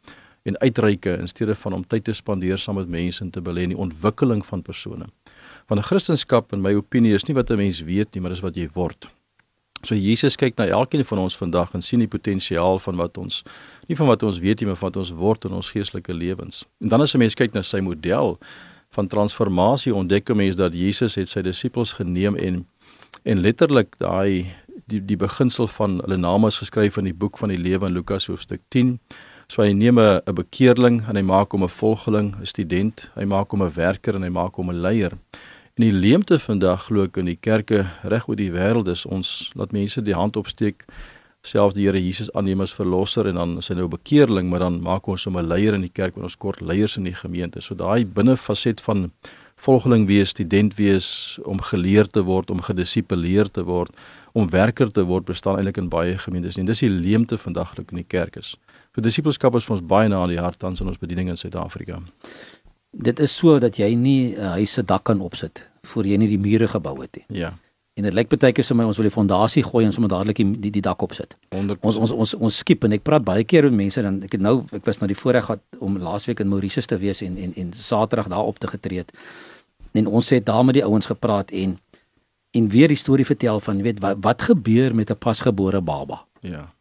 en 0.46 0.58
uitreike 0.62 1.16
in 1.18 1.28
steede 1.28 1.54
van 1.58 1.72
om 1.72 1.84
tyd 1.86 2.04
te 2.06 2.14
spandeer 2.14 2.58
saam 2.58 2.78
met 2.78 2.88
mense 2.88 3.24
en 3.24 3.30
te 3.34 3.42
belê 3.42 3.66
in 3.66 3.74
die 3.74 3.82
ontwikkeling 3.82 4.44
van 4.46 4.62
persone. 4.62 5.08
Want 5.66 5.80
'n 5.80 5.84
Christendom 5.84 6.44
in 6.52 6.60
my 6.60 6.74
opinie 6.74 7.14
is 7.14 7.24
nie 7.26 7.34
wat 7.34 7.50
'n 7.50 7.56
mens 7.56 7.80
weet 7.80 8.14
nie, 8.14 8.20
maar 8.20 8.30
dis 8.30 8.40
wat 8.40 8.56
jy 8.56 8.68
word. 8.72 9.08
So 9.82 9.94
Jesus 9.94 10.36
kyk 10.36 10.56
na 10.56 10.66
elkeen 10.66 11.04
van 11.04 11.18
ons 11.18 11.36
vandag 11.36 11.74
en 11.74 11.82
sien 11.82 11.98
die 11.98 12.08
potensiaal 12.08 12.78
van 12.78 12.96
wat 12.96 13.18
ons 13.18 13.42
nie 13.86 13.96
van 13.96 14.06
wat 14.06 14.22
ons 14.22 14.38
weet 14.38 14.60
nie, 14.60 14.66
maar 14.66 14.76
van 14.76 14.88
wat 14.88 14.96
ons 14.96 15.10
word 15.10 15.44
in 15.44 15.52
ons 15.52 15.70
geestelike 15.70 16.14
lewens. 16.14 16.64
En 16.80 16.88
dan 16.88 17.00
as 17.00 17.14
'n 17.14 17.18
mens 17.18 17.34
kyk 17.34 17.52
na 17.52 17.62
sy 17.62 17.80
model 17.80 18.38
van 18.90 19.06
transformasie, 19.06 19.94
ontdek 19.94 20.30
'n 20.30 20.36
mens 20.36 20.56
dat 20.56 20.72
Jesus 20.72 21.14
het 21.14 21.28
sy 21.28 21.42
disippels 21.42 21.92
geneem 21.92 22.36
en 22.36 22.66
en 23.22 23.40
letterlik 23.40 23.98
daai 23.98 24.46
die 24.86 25.00
die 25.04 25.16
beginsel 25.16 25.66
van 25.66 26.00
hulle 26.00 26.16
name 26.16 26.46
is 26.46 26.58
geskryf 26.58 26.96
in 26.96 27.04
die 27.04 27.14
boek 27.14 27.38
van 27.38 27.48
die 27.48 27.58
lewe 27.58 27.86
in 27.86 27.92
Lukas 27.92 28.26
hoofstuk 28.26 28.60
10 28.68 28.98
So 29.48 29.62
hy 29.62 29.72
neem 29.72 29.98
'n 29.98 30.20
'n 30.26 30.34
bekeerling 30.34 31.08
en 31.08 31.16
hy 31.16 31.22
maak 31.22 31.52
hom 31.52 31.62
'n 31.62 31.68
volgeling, 31.68 32.34
'n 32.40 32.46
student, 32.46 33.10
hy 33.14 33.24
maak 33.24 33.50
hom 33.50 33.62
'n 33.62 33.72
werker 33.72 34.14
en 34.14 34.22
hy 34.22 34.28
maak 34.28 34.54
hom 34.56 34.70
'n 34.70 34.80
leier. 34.80 35.12
En 35.76 35.84
die 35.84 35.92
leemte 35.92 36.38
vandag 36.38 36.84
glo 36.84 37.04
ek 37.04 37.16
in 37.16 37.26
die 37.26 37.38
kerke 37.40 37.86
reg 38.02 38.28
oor 38.28 38.36
die 38.36 38.50
wêreld 38.50 38.88
is 38.88 39.06
ons 39.06 39.52
laat 39.54 39.72
mense 39.72 40.02
die 40.02 40.14
hand 40.14 40.36
opsteek 40.36 40.84
selfs 41.46 41.74
die 41.74 41.84
Here 41.84 42.00
Jesus 42.00 42.30
aanneem 42.32 42.60
as 42.60 42.74
verlosser 42.74 43.28
en 43.28 43.34
dan 43.34 43.58
is 43.58 43.68
hy 43.68 43.74
nou 43.74 43.88
bekeerling, 43.88 44.48
maar 44.50 44.64
dan 44.64 44.80
maak 44.82 45.06
ons 45.06 45.24
hom 45.24 45.36
'n 45.38 45.46
leier 45.46 45.74
in 45.74 45.82
die 45.82 45.92
kerk 45.92 46.16
want 46.16 46.24
ons 46.24 46.36
kort 46.36 46.60
leiers 46.60 46.96
in 46.96 47.04
die 47.04 47.14
gemeente. 47.14 47.60
So 47.60 47.74
daai 47.74 48.04
binnefaset 48.04 48.80
van 48.80 49.10
volgeling 49.56 50.06
wees, 50.06 50.30
student 50.30 50.74
wees, 50.76 51.38
om 51.44 51.60
geleer 51.60 52.10
te 52.10 52.22
word, 52.22 52.50
om 52.50 52.60
gedisipuleer 52.60 53.50
te 53.50 53.64
word, 53.64 53.90
om 54.32 54.50
werker 54.50 54.90
te 54.92 55.04
word 55.04 55.24
bestaan 55.24 55.56
eintlik 55.56 55.78
in 55.78 55.88
baie 55.88 56.18
gemeentes. 56.18 56.58
En 56.58 56.66
dis 56.66 56.80
die 56.80 56.90
leemte 56.90 57.38
vandaglik 57.38 57.90
in 57.90 57.96
die 57.96 58.08
kerk 58.08 58.36
is. 58.36 58.56
So 58.96 59.04
disipelskap 59.04 59.52
is 59.58 59.66
vir 59.68 59.74
ons 59.76 59.84
baie 59.84 60.08
na 60.08 60.22
aan 60.24 60.30
die 60.32 60.40
hart 60.40 60.56
tans 60.56 60.80
in 60.80 60.88
ons 60.88 60.96
bediening 60.96 61.28
in 61.28 61.36
Suid-Afrika. 61.36 61.98
Dit 62.96 63.18
is 63.20 63.34
so 63.36 63.58
dat 63.60 63.76
jy 63.76 63.90
nie 63.92 64.32
'n 64.32 64.40
uh, 64.40 64.52
huis 64.56 64.72
se 64.72 64.82
dak 64.82 65.04
kan 65.04 65.20
opsit 65.20 65.68
voor 65.84 66.06
jy 66.06 66.16
nie 66.16 66.28
die 66.28 66.40
mure 66.40 66.66
gebou 66.66 67.02
het 67.02 67.16
nie. 67.16 67.40
Ja. 67.40 67.52
En 67.94 68.04
dit 68.04 68.14
lyk 68.14 68.28
baie 68.28 68.52
keer 68.52 68.74
my 68.74 68.84
ons 68.84 68.96
wil 68.96 69.04
die 69.04 69.12
fondasie 69.12 69.62
gooi 69.62 69.84
en 69.84 69.92
sommer 69.92 70.08
dadelik 70.08 70.36
die, 70.36 70.60
die 70.60 70.70
die 70.70 70.80
dak 70.80 71.02
opsit. 71.02 71.36
100%. 71.54 71.76
Ons 71.80 71.96
ons 71.96 72.10
ons 72.10 72.34
ons 72.34 72.56
skiep 72.56 72.84
en 72.84 72.92
ek 72.92 73.02
praat 73.02 73.24
baie 73.24 73.44
keer 73.44 73.64
met 73.64 73.72
mense 73.72 74.02
dan 74.02 74.22
ek 74.22 74.32
het 74.32 74.40
nou 74.40 74.64
ek 74.72 74.84
was 74.86 74.98
nou 74.98 75.08
die 75.08 75.16
voorreg 75.16 75.44
gehad 75.44 75.60
om 75.78 75.98
laasweek 75.98 76.40
in 76.40 76.48
Mauritius 76.48 76.86
te 76.86 76.96
wees 76.96 77.20
en 77.20 77.36
en 77.36 77.52
en 77.54 77.72
Saterdag 77.72 78.28
daar 78.28 78.48
op 78.48 78.58
te 78.58 78.66
getree 78.66 78.98
het. 78.98 79.12
En 79.92 80.06
ons 80.06 80.28
het 80.30 80.46
daar 80.46 80.64
met 80.64 80.74
die 80.74 80.84
ouens 80.84 81.06
gepraat 81.06 81.50
en 81.50 81.78
en 82.50 82.68
weer 82.68 82.88
die 82.88 82.96
storie 82.96 83.26
vertel 83.26 83.60
van 83.60 83.82
weet 83.82 84.00
wat 84.00 84.16
wat 84.20 84.42
gebeur 84.42 84.94
met 84.94 85.10
'n 85.10 85.18
pasgebore 85.18 85.80
baba. 85.80 86.24
Ja. 86.40 86.75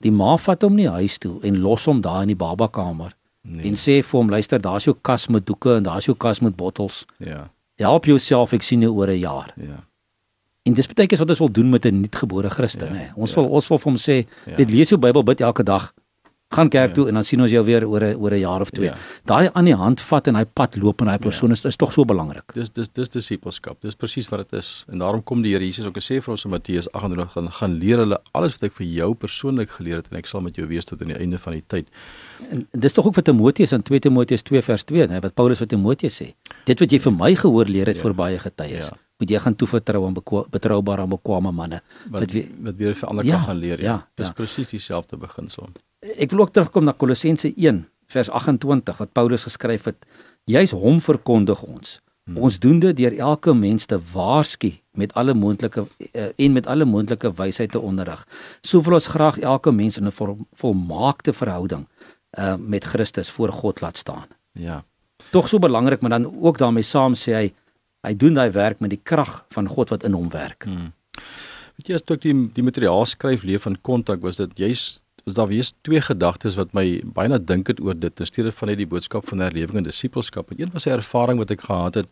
Die 0.00 0.10
ma 0.12 0.36
vat 0.36 0.62
hom 0.62 0.74
nie 0.74 0.88
huis 0.88 1.18
toe 1.18 1.38
en 1.42 1.58
los 1.60 1.84
hom 1.84 2.00
daar 2.00 2.22
in 2.22 2.28
die 2.28 2.36
babakamer 2.36 3.14
Nee. 3.42 3.64
en 3.70 3.74
sê 3.74 4.02
vir 4.04 4.18
hom 4.20 4.28
luister 4.28 4.60
daar's 4.60 4.84
jou 4.84 4.94
kas 5.02 5.26
met 5.28 5.46
doeke 5.46 5.76
en 5.76 5.82
daar's 5.82 6.04
jou 6.04 6.14
kas 6.16 6.40
met 6.40 6.56
bottels 6.56 7.06
Ja. 7.18 7.50
Help 7.76 8.04
jouself, 8.04 8.52
ek 8.52 8.62
sien 8.62 8.80
jou 8.82 8.92
oor 8.92 9.08
'n 9.08 9.18
jaar. 9.18 9.54
Ja. 9.56 9.84
En 10.66 10.74
dis 10.74 10.86
baie 10.86 11.06
keer 11.08 11.18
wat 11.18 11.28
ons 11.30 11.38
wil 11.38 11.48
doen 11.50 11.70
met 11.70 11.84
'n 11.86 12.00
nuutgebore 12.00 12.50
Christen, 12.50 12.92
Ja, 12.94 13.00
nê. 13.00 13.12
Ons 13.16 13.32
ja. 13.34 13.40
wil 13.40 13.50
ons 13.50 13.68
wil 13.68 13.78
vir 13.78 13.90
hom 13.92 13.96
sê, 13.96 14.26
Ja. 14.46 14.56
"Dit 14.56 14.70
lees 14.70 14.88
jou 14.90 15.00
Bybel, 15.00 15.22
bid 15.24 15.40
elke 15.40 15.62
dag. 15.64 15.94
Gaan 16.52 16.68
kerk 16.68 16.88
Ja. 16.88 16.94
toe 16.94 17.06
en 17.08 17.14
dan 17.14 17.24
sien 17.24 17.40
ons 17.40 17.50
jou 17.50 17.64
weer 17.64 17.86
oor 17.86 18.00
'n 18.02 18.16
oor 18.16 18.30
'n 18.32 18.38
jaar 18.40 18.60
of 18.60 18.70
twee." 18.70 18.88
Ja. 18.88 18.96
Daai 19.24 19.50
aan 19.52 19.64
die 19.64 19.74
hand 19.74 20.00
vat 20.00 20.26
en 20.26 20.34
hy 20.34 20.44
pad 20.44 20.76
loop 20.76 21.00
en 21.00 21.06
hy 21.08 21.16
persoon 21.18 21.50
is 21.52 21.64
is 21.64 21.76
tog 21.76 21.92
so 21.92 22.04
belangrik. 22.04 22.52
Dis 22.54 22.70
dis 22.72 22.88
dis 22.88 23.08
disipelskap. 23.08 23.80
Dis 23.80 23.94
presies 23.94 24.28
wat 24.28 24.50
dit 24.50 24.58
is. 24.58 24.84
En 24.88 24.98
daarom 24.98 25.22
kom 25.22 25.42
die 25.42 25.52
Here 25.52 25.64
Jesus 25.64 25.84
ook 25.86 25.96
en 25.96 26.02
sê 26.02 26.20
vir 26.20 26.30
ons 26.32 26.44
in 26.44 26.50
Matteus 26.50 26.88
28 26.92 27.32
gaan 27.32 27.50
gaan 27.52 27.72
leer 27.78 27.98
hulle 27.98 28.18
alles 28.32 28.52
wat 28.52 28.62
ek 28.64 28.72
vir 28.72 28.86
jou 28.86 29.14
persoonlik 29.14 29.70
geleer 29.70 29.96
het 29.96 30.08
en 30.10 30.16
ek 30.18 30.26
sal 30.26 30.40
met 30.40 30.56
jou 30.56 30.66
wees 30.66 30.84
tot 30.84 31.00
aan 31.02 31.08
die 31.08 31.18
einde 31.18 31.38
van 31.38 31.52
die 31.52 31.62
tyd. 31.68 31.86
En 32.50 32.66
dis 32.72 32.92
tog 32.92 33.06
ook 33.06 33.14
vir 33.14 33.22
Timoteus 33.24 33.72
in 33.72 33.82
2 33.82 34.00
Timoteus 34.00 34.42
2 34.42 34.62
vers 34.62 34.84
2, 34.84 35.06
nê, 35.06 35.20
wat 35.20 35.34
Paulus 35.34 35.58
vir 35.58 35.66
Timoteus 35.68 36.20
sê. 36.22 36.34
Dit 36.64 36.80
wat 36.80 36.90
jy 36.90 36.98
vir 36.98 37.12
my 37.12 37.34
gehoor 37.36 37.66
leer 37.68 37.86
het 37.86 37.96
Ja. 37.96 38.02
vir 38.02 38.14
baie 38.14 38.38
getuies, 38.38 38.86
Ja. 38.88 38.96
moet 39.20 39.28
jy 39.30 39.38
gaan 39.38 39.54
toevertrou 39.56 40.04
aan 40.06 40.14
betroubare 40.50 41.02
en 41.02 41.08
bekwame 41.10 41.52
manne. 41.52 41.80
Wat 42.10 42.20
Wat 42.22 42.32
wie- 42.32 42.48
wat 42.60 42.74
weer 42.76 42.94
vir 42.94 43.08
ander 43.08 43.24
Ja, 43.24 43.36
kan 43.36 43.44
gaan 43.46 43.58
leer. 43.58 43.80
ja, 43.80 44.06
Dis 44.16 44.26
ja. 44.26 44.32
presies 44.32 44.68
dieselfde 44.70 45.16
beginsel. 45.16 45.68
Ek 46.00 46.30
wil 46.32 46.46
ook 46.46 46.52
terugkom 46.56 46.86
na 46.88 46.94
Kolossense 46.96 47.50
1 47.52 47.82
vers 48.10 48.30
28 48.32 48.96
wat 49.02 49.12
Paulus 49.12 49.44
geskryf 49.44 49.84
het. 49.84 50.06
Jy's 50.48 50.72
hom 50.72 50.96
verkondig 51.04 51.60
ons. 51.62 51.98
Hmm. 52.24 52.38
Ons 52.46 52.56
doen 52.62 52.78
dit 52.80 52.96
deur 52.96 53.16
elke 53.18 53.52
mens 53.54 53.84
te 53.86 53.98
waarsku 54.12 54.72
met 54.96 55.12
alle 55.14 55.34
moontlike 55.36 55.84
uh, 55.84 56.30
en 56.36 56.56
met 56.56 56.66
alle 56.66 56.86
moontlike 56.88 57.32
wysheid 57.36 57.74
te 57.76 57.80
onderrig. 57.80 58.22
So 58.64 58.80
wil 58.80 58.96
ons 58.96 59.10
graag 59.12 59.38
elke 59.44 59.72
mens 59.72 59.98
in 60.00 60.08
'n 60.08 60.12
vol, 60.12 60.38
volmaakte 60.56 61.32
verhouding 61.32 61.86
uh, 62.38 62.56
met 62.56 62.84
Christus 62.84 63.30
voor 63.30 63.52
God 63.52 63.80
laat 63.80 63.96
staan. 63.96 64.26
Ja. 64.52 64.84
Tog 65.30 65.48
so 65.48 65.58
belangrik, 65.58 66.00
maar 66.00 66.10
dan 66.10 66.42
ook 66.42 66.58
daarmee 66.58 66.82
saam 66.82 67.14
sê 67.14 67.32
hy 67.32 67.52
hy 68.00 68.16
doen 68.16 68.34
daai 68.34 68.50
werk 68.50 68.80
met 68.80 68.90
die 68.90 69.00
krag 69.02 69.44
van 69.52 69.68
God 69.68 69.90
wat 69.90 70.04
in 70.04 70.12
hom 70.12 70.30
werk. 70.30 70.64
Hmm. 70.64 70.92
Weet 71.76 71.88
jy 71.88 71.94
as 71.94 72.02
toe 72.02 72.16
ek 72.16 72.22
die 72.22 72.48
die 72.52 72.64
materiaal 72.64 73.04
skryf 73.04 73.42
leef 73.44 73.62
van 73.62 73.76
kontak 73.82 74.22
was 74.22 74.36
dit 74.36 74.50
juis 74.56 75.02
was 75.30 75.38
daar 75.38 75.50
weer 75.50 75.70
twee 75.86 76.02
gedagtes 76.02 76.58
wat 76.58 76.74
my 76.76 76.84
baie 77.16 77.30
na 77.30 77.38
dink 77.38 77.70
het 77.70 77.80
oor 77.80 77.94
dit 77.94 78.20
in 78.20 78.28
steede 78.28 78.52
van 78.52 78.70
net 78.72 78.80
die 78.80 78.88
boodskap 78.90 79.26
van 79.28 79.42
herlewing 79.44 79.80
en 79.80 79.86
disipelskap. 79.86 80.50
En 80.50 80.60
een 80.60 80.70
was 80.72 80.86
'n 80.86 80.98
ervaring 80.98 81.38
wat 81.38 81.50
ek 81.50 81.60
gehad 81.60 81.94
het 81.94 82.06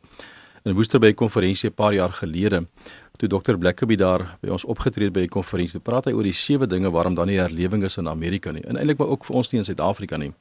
in 0.65 0.75
Woester 0.75 1.01
by 1.01 1.09
'n 1.09 1.15
konferensie 1.15 1.71
'n 1.71 1.75
paar 1.75 1.95
jaar 1.95 2.13
gelede. 2.13 2.67
Toe 3.17 3.29
Dr. 3.29 3.57
Blackaby 3.57 3.97
daar 3.97 4.39
by 4.41 4.49
ons 4.49 4.65
opgetree 4.65 5.05
het 5.05 5.13
by 5.13 5.21
'n 5.21 5.29
konferensie, 5.29 5.81
praat 5.81 6.05
hy 6.05 6.13
oor 6.13 6.23
die 6.23 6.33
sewe 6.33 6.67
dinge 6.67 6.91
waarom 6.91 7.15
dan 7.15 7.27
nie 7.27 7.39
herlewing 7.39 7.85
is 7.85 7.97
in 7.97 8.09
Amerika 8.09 8.51
nie. 8.51 8.63
En 8.63 8.77
eintlik 8.77 8.99
maar 8.99 9.09
ook 9.09 9.25
vir 9.25 9.37
ons 9.37 9.51
nie 9.51 9.59
in 9.59 9.65
Suid-Afrika 9.65 10.17
nie. 10.17 10.33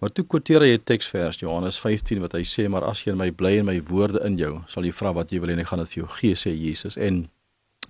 Maar 0.00 0.12
toe 0.12 0.24
quoteer 0.24 0.60
hy 0.60 0.72
'n 0.72 0.84
teksvers 0.84 1.38
Johannes 1.38 1.80
15 1.80 2.20
wat 2.20 2.32
hy 2.32 2.42
sê 2.42 2.68
maar 2.68 2.84
as 2.84 3.04
jy 3.04 3.12
in 3.12 3.18
my 3.18 3.30
bly 3.30 3.58
en 3.58 3.64
my 3.64 3.82
woorde 3.82 4.20
in 4.24 4.36
jou, 4.36 4.60
sal 4.66 4.82
jy 4.82 4.92
vra 4.92 5.12
wat 5.12 5.30
jy 5.30 5.40
wil 5.40 5.50
en 5.50 5.58
ek 5.58 5.66
gaan 5.66 5.78
dit 5.78 5.88
vir 5.88 6.04
jou 6.04 6.08
gee 6.08 6.34
sê 6.34 6.50
Jesus. 6.56 6.96
En 6.96 7.28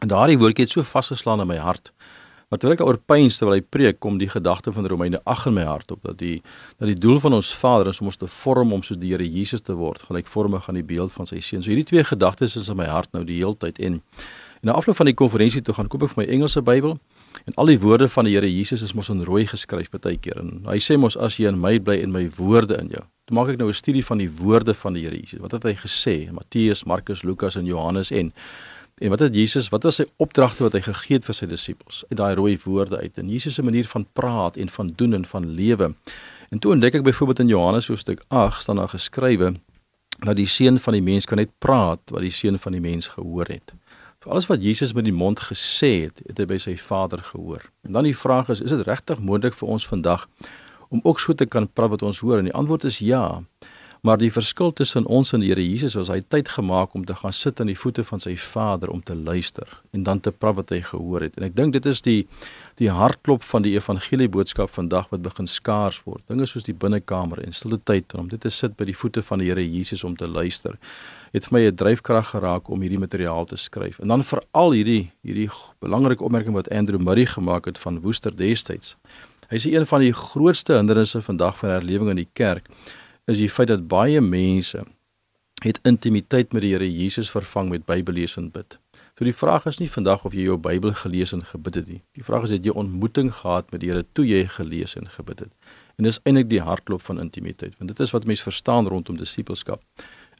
En 0.05 0.11
daardie 0.11 0.37
woordjie 0.37 0.67
het 0.67 0.73
so 0.75 0.85
vasgeslaan 0.85 1.41
in 1.41 1.49
my 1.49 1.57
hart. 1.57 1.93
Maar 2.49 2.59
terwyl 2.59 2.77
ek 2.77 2.85
oor 2.87 2.99
pyn 2.99 3.29
terwyl 3.29 3.57
hy 3.57 3.63
preek, 3.63 4.01
kom 4.01 4.19
die 4.19 4.29
gedagte 4.29 4.73
van 4.73 4.87
Romeine 4.87 5.21
8 5.25 5.47
in 5.51 5.55
my 5.55 5.65
hart 5.65 5.91
op 5.91 6.03
dat 6.03 6.19
die 6.19 6.43
dat 6.79 6.89
die 6.89 6.99
doel 6.99 7.21
van 7.21 7.33
ons 7.33 7.55
Vader 7.55 7.93
is 7.93 8.01
om 8.01 8.07
ons 8.13 8.21
te 8.21 8.27
vorm 8.27 8.73
om 8.73 8.83
so 8.83 8.95
die 8.95 9.13
Here 9.15 9.27
Jesus 9.27 9.63
te 9.63 9.75
word, 9.75 10.03
gelykvormig 10.03 10.69
aan 10.69 10.75
die 10.75 10.87
beeld 10.87 11.13
van 11.13 11.27
sy 11.27 11.41
seun. 11.41 11.63
So 11.63 11.71
hierdie 11.71 11.89
twee 11.89 12.05
gedagtes 12.05 12.57
is 12.57 12.69
in 12.69 12.77
my 12.77 12.87
hart 12.91 13.13
nou 13.13 13.25
die 13.25 13.41
heeltyd 13.43 13.79
en 13.79 14.03
en 14.65 14.71
na 14.71 14.77
afloop 14.79 14.97
van 14.97 15.11
die 15.11 15.15
konferensie 15.15 15.61
toe 15.61 15.75
gaan 15.77 15.91
koop 15.93 16.07
ek 16.07 16.15
vir 16.15 16.23
my 16.23 16.25
Engelse 16.33 16.63
Bybel 16.65 16.95
en 17.45 17.57
al 17.61 17.69
die 17.69 17.81
woorde 17.83 18.07
van 18.09 18.25
die 18.25 18.33
Here 18.33 18.49
Jesus 18.49 18.81
is 18.87 18.95
mos 18.97 19.11
in 19.13 19.21
rooi 19.29 19.45
geskryf 19.45 19.91
baie 19.93 20.17
keer. 20.17 20.39
En 20.41 20.63
hy 20.71 20.79
sê 20.81 20.97
mos 20.97 21.19
as 21.21 21.37
jy 21.37 21.51
in 21.51 21.61
my 21.61 21.77
bly 21.85 21.99
en 22.01 22.15
my 22.15 22.23
woorde 22.39 22.79
in 22.81 22.89
jou. 22.95 23.03
Toe 23.29 23.37
maak 23.37 23.53
ek 23.53 23.59
nou 23.61 23.69
'n 23.69 23.77
studie 23.77 24.05
van 24.05 24.19
die 24.19 24.31
woorde 24.31 24.73
van 24.73 24.95
die 24.95 25.05
Here 25.05 25.21
Jesus. 25.21 25.41
Wat 25.41 25.53
het 25.53 25.65
hy 25.65 25.75
gesê? 25.75 26.33
Matteus, 26.33 26.85
Markus, 26.85 27.25
Lukas 27.25 27.57
en 27.57 27.67
Johannes 27.67 28.11
en 28.11 28.33
En 29.03 29.11
wat 29.11 29.19
het 29.19 29.35
Jesus, 29.35 29.69
wat 29.69 29.83
was 29.83 29.97
sy 29.99 30.05
opdragte 30.23 30.63
wat 30.63 30.77
hy 30.77 30.81
gegee 30.85 31.19
het 31.19 31.25
vir 31.27 31.35
sy 31.35 31.49
disippels 31.51 32.05
uit 32.11 32.19
daai 32.19 32.35
rooi 32.39 32.55
woorde 32.63 33.01
uit? 33.01 33.19
En 33.19 33.31
Jesus 33.31 33.57
se 33.59 33.63
manier 33.63 33.89
van 33.91 34.07
praat 34.13 34.57
en 34.57 34.71
van 34.71 34.93
doen 34.97 35.15
en 35.19 35.25
van 35.27 35.49
lewe. 35.51 35.95
En 36.55 36.59
toe 36.59 36.73
ontdek 36.73 37.01
ek 37.01 37.07
byvoorbeeld 37.07 37.43
in 37.43 37.51
Johannes 37.51 37.91
hoofstuk 37.91 38.23
8 38.29 38.63
staan 38.63 38.79
daar 38.79 38.93
geskrywe 38.93 39.55
dat 40.23 40.37
die 40.39 40.47
seun 40.47 40.79
van 40.79 40.95
die 40.95 41.03
mens 41.03 41.27
kan 41.27 41.43
net 41.43 41.51
praat 41.59 42.15
wat 42.15 42.23
die 42.23 42.31
seun 42.31 42.59
van 42.59 42.77
die 42.77 42.81
mens 42.81 43.09
gehoor 43.17 43.51
het. 43.51 43.75
So 44.23 44.31
alles 44.31 44.47
wat 44.47 44.63
Jesus 44.63 44.95
met 44.95 45.05
die 45.05 45.13
mond 45.13 45.43
gesê 45.51 46.07
het, 46.07 46.23
het 46.29 46.39
hy 46.39 46.47
by 46.49 46.57
sy 46.63 46.77
Vader 46.79 47.21
gehoor. 47.21 47.67
En 47.83 47.99
dan 47.99 48.07
die 48.07 48.17
vraag 48.17 48.49
is, 48.55 48.63
is 48.63 48.73
dit 48.73 48.87
regtig 48.87 49.19
moontlik 49.19 49.59
vir 49.59 49.75
ons 49.75 49.87
vandag 49.91 50.29
om 50.89 51.03
ook 51.03 51.19
so 51.21 51.35
te 51.35 51.45
kan 51.51 51.67
praat 51.67 51.97
wat 51.97 52.07
ons 52.07 52.23
hoor? 52.23 52.39
En 52.39 52.47
die 52.47 52.55
antwoord 52.55 52.87
is 52.89 53.03
ja. 53.03 53.43
Maar 54.05 54.19
die 54.21 54.33
verskil 54.33 54.73
tussen 54.77 55.07
ons 55.09 55.33
en 55.33 55.41
die 55.41 55.49
Here 55.49 55.63
Jesus 55.65 55.95
was 55.97 56.11
hy 56.13 56.19
tyd 56.29 56.51
gemaak 56.53 56.93
om 56.93 57.07
te 57.09 57.15
gaan 57.17 57.33
sit 57.33 57.61
aan 57.61 57.71
die 57.71 57.79
voete 57.79 58.03
van 58.05 58.21
sy 58.21 58.35
Vader 58.37 58.91
om 58.93 59.01
te 59.01 59.15
luister 59.17 59.71
en 59.97 60.03
dan 60.05 60.19
te 60.21 60.29
praat 60.29 60.59
wat 60.59 60.73
hy 60.75 60.83
gehoor 60.85 61.23
het. 61.25 61.39
En 61.39 61.47
ek 61.47 61.55
dink 61.57 61.73
dit 61.73 61.87
is 61.89 62.03
die 62.05 62.19
die 62.77 62.91
hartklop 62.93 63.47
van 63.49 63.63
die 63.65 63.73
evangelie 63.79 64.27
boodskap 64.29 64.75
vandag 64.75 65.07
wat 65.09 65.23
begin 65.25 65.47
skaars 65.49 66.03
word. 66.05 66.21
Dinge 66.29 66.45
soos 66.51 66.67
die 66.67 66.75
binnekamer 66.77 67.41
en 67.47 67.57
stilte 67.57 67.81
tyd 67.89 68.13
om 68.19 68.29
dit 68.29 68.43
te 68.45 68.51
sit 68.53 68.75
by 68.77 68.85
die 68.91 68.97
voete 68.99 69.23
van 69.25 69.41
die 69.41 69.49
Here 69.49 69.65
Jesus 69.65 70.05
om 70.05 70.17
te 70.21 70.29
luister. 70.29 70.77
Het 71.33 71.47
vir 71.49 71.55
my 71.57 71.63
'n 71.71 71.77
dryfkrag 71.77 72.29
geraak 72.35 72.69
om 72.69 72.81
hierdie 72.85 73.01
materiaal 73.01 73.47
te 73.47 73.57
skryf. 73.57 74.01
En 74.01 74.09
dan 74.09 74.23
veral 74.23 74.73
hierdie 74.73 75.13
hierdie 75.23 75.49
belangrike 75.81 76.25
opmerking 76.25 76.53
wat 76.53 76.69
Andrew 76.69 77.01
Murray 77.01 77.25
gemaak 77.27 77.65
het 77.65 77.79
van 77.79 78.01
Woester 78.01 78.37
destyds. 78.37 78.97
Hy 79.49 79.57
sê 79.57 79.73
een 79.73 79.87
van 79.87 80.01
die 80.01 80.13
grootste 80.13 80.77
hindernisse 80.77 81.23
vandag 81.23 81.57
van 81.57 81.71
herlewing 81.71 82.11
in 82.11 82.17
die 82.17 82.29
kerk 82.33 82.69
is 83.31 83.41
die 83.41 83.51
feit 83.51 83.69
dat 83.69 83.87
baie 83.89 84.21
mense 84.21 84.83
het 85.65 85.79
intimiteit 85.89 86.53
met 86.53 86.63
die 86.63 86.73
Here 86.75 86.89
Jesus 86.91 87.31
vervang 87.33 87.71
met 87.73 87.87
Bybellees 87.89 88.37
en 88.37 88.51
bid. 88.53 88.77
So 89.17 89.25
die 89.25 89.37
vraag 89.37 89.65
is 89.71 89.79
nie 89.81 89.89
vandag 89.89 90.27
of 90.29 90.35
jy 90.37 90.49
jou 90.49 90.59
Bybel 90.61 90.93
gelees 91.01 91.33
en 91.33 91.45
gebid 91.49 91.79
het 91.81 91.89
nie. 91.89 92.01
Die 92.19 92.25
vraag 92.27 92.49
is 92.49 92.57
het 92.57 92.67
jy 92.67 92.75
ontmoeting 92.77 93.31
gehad 93.33 93.71
met 93.73 93.81
die 93.81 93.89
Here 93.93 94.05
toe 94.13 94.27
jy 94.29 94.43
gelees 94.57 94.97
en 95.01 95.09
gebid 95.09 95.47
het. 95.47 95.73
En 95.97 96.05
dis 96.05 96.21
eintlik 96.27 96.51
die 96.51 96.61
hartklop 96.61 97.05
van 97.07 97.23
intimiteit, 97.23 97.79
want 97.79 97.93
dit 97.93 98.01
is 98.03 98.13
wat 98.13 98.27
mense 98.29 98.45
verstaan 98.45 98.91
rondom 98.91 99.17
disippelskap 99.17 99.81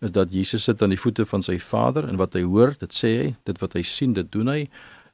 is 0.03 0.13
dat 0.13 0.33
Jesus 0.35 0.67
sit 0.67 0.83
aan 0.83 0.93
die 0.93 1.01
voete 1.01 1.25
van 1.25 1.41
sy 1.47 1.55
Vader 1.63 2.09
en 2.11 2.19
wat 2.21 2.35
hy 2.37 2.43
hoor, 2.45 2.75
dit 2.77 2.93
sê 2.93 3.13
hy, 3.21 3.29
dit 3.49 3.61
wat 3.63 3.77
hy 3.79 3.85
sien, 3.87 4.13
dit 4.13 4.27
doen 4.33 4.51
hy. 4.51 4.65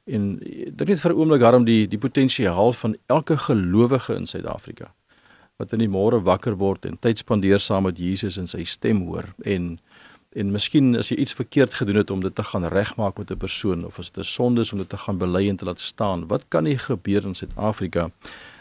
En 0.09 0.33
dit 0.41 0.87
net 0.87 0.99
vir 0.99 1.13
'n 1.13 1.15
oomblik 1.15 1.39
daarom 1.39 1.63
die 1.63 1.87
die 1.87 2.01
potensiaal 2.01 2.73
van 2.73 2.97
elke 3.07 3.37
gelowige 3.37 4.15
in 4.15 4.25
Suid-Afrika 4.25 4.91
wat 5.61 5.73
in 5.77 5.83
die 5.85 5.91
môre 5.91 6.19
wakker 6.25 6.57
word 6.57 6.89
en 6.89 6.97
tyd 6.97 7.21
spandeer 7.21 7.61
saam 7.61 7.85
met 7.85 8.01
Jesus 8.01 8.39
en 8.41 8.49
sy 8.49 8.65
stem 8.65 9.05
hoor 9.07 9.29
en 9.45 9.77
en 10.31 10.51
miskien 10.51 10.95
as 10.95 11.09
jy 11.11 11.17
iets 11.19 11.35
verkeerd 11.35 11.73
gedoen 11.75 11.99
het 11.99 12.11
om 12.13 12.21
dit 12.23 12.35
te 12.35 12.43
gaan 12.43 12.65
regmaak 12.71 13.17
met 13.19 13.31
'n 13.31 13.37
persoon 13.37 13.85
of 13.85 13.99
as 13.99 14.11
dit 14.11 14.23
'n 14.23 14.27
sonde 14.27 14.61
is 14.61 14.71
om 14.71 14.79
dit 14.79 14.89
te 14.89 14.97
gaan 14.97 15.17
bely 15.17 15.49
en 15.49 15.55
te 15.55 15.65
laat 15.65 15.79
staan. 15.79 16.27
Wat 16.27 16.43
kan 16.47 16.63
nie 16.63 16.77
gebeur 16.77 17.25
in 17.25 17.35
Suid-Afrika 17.35 18.11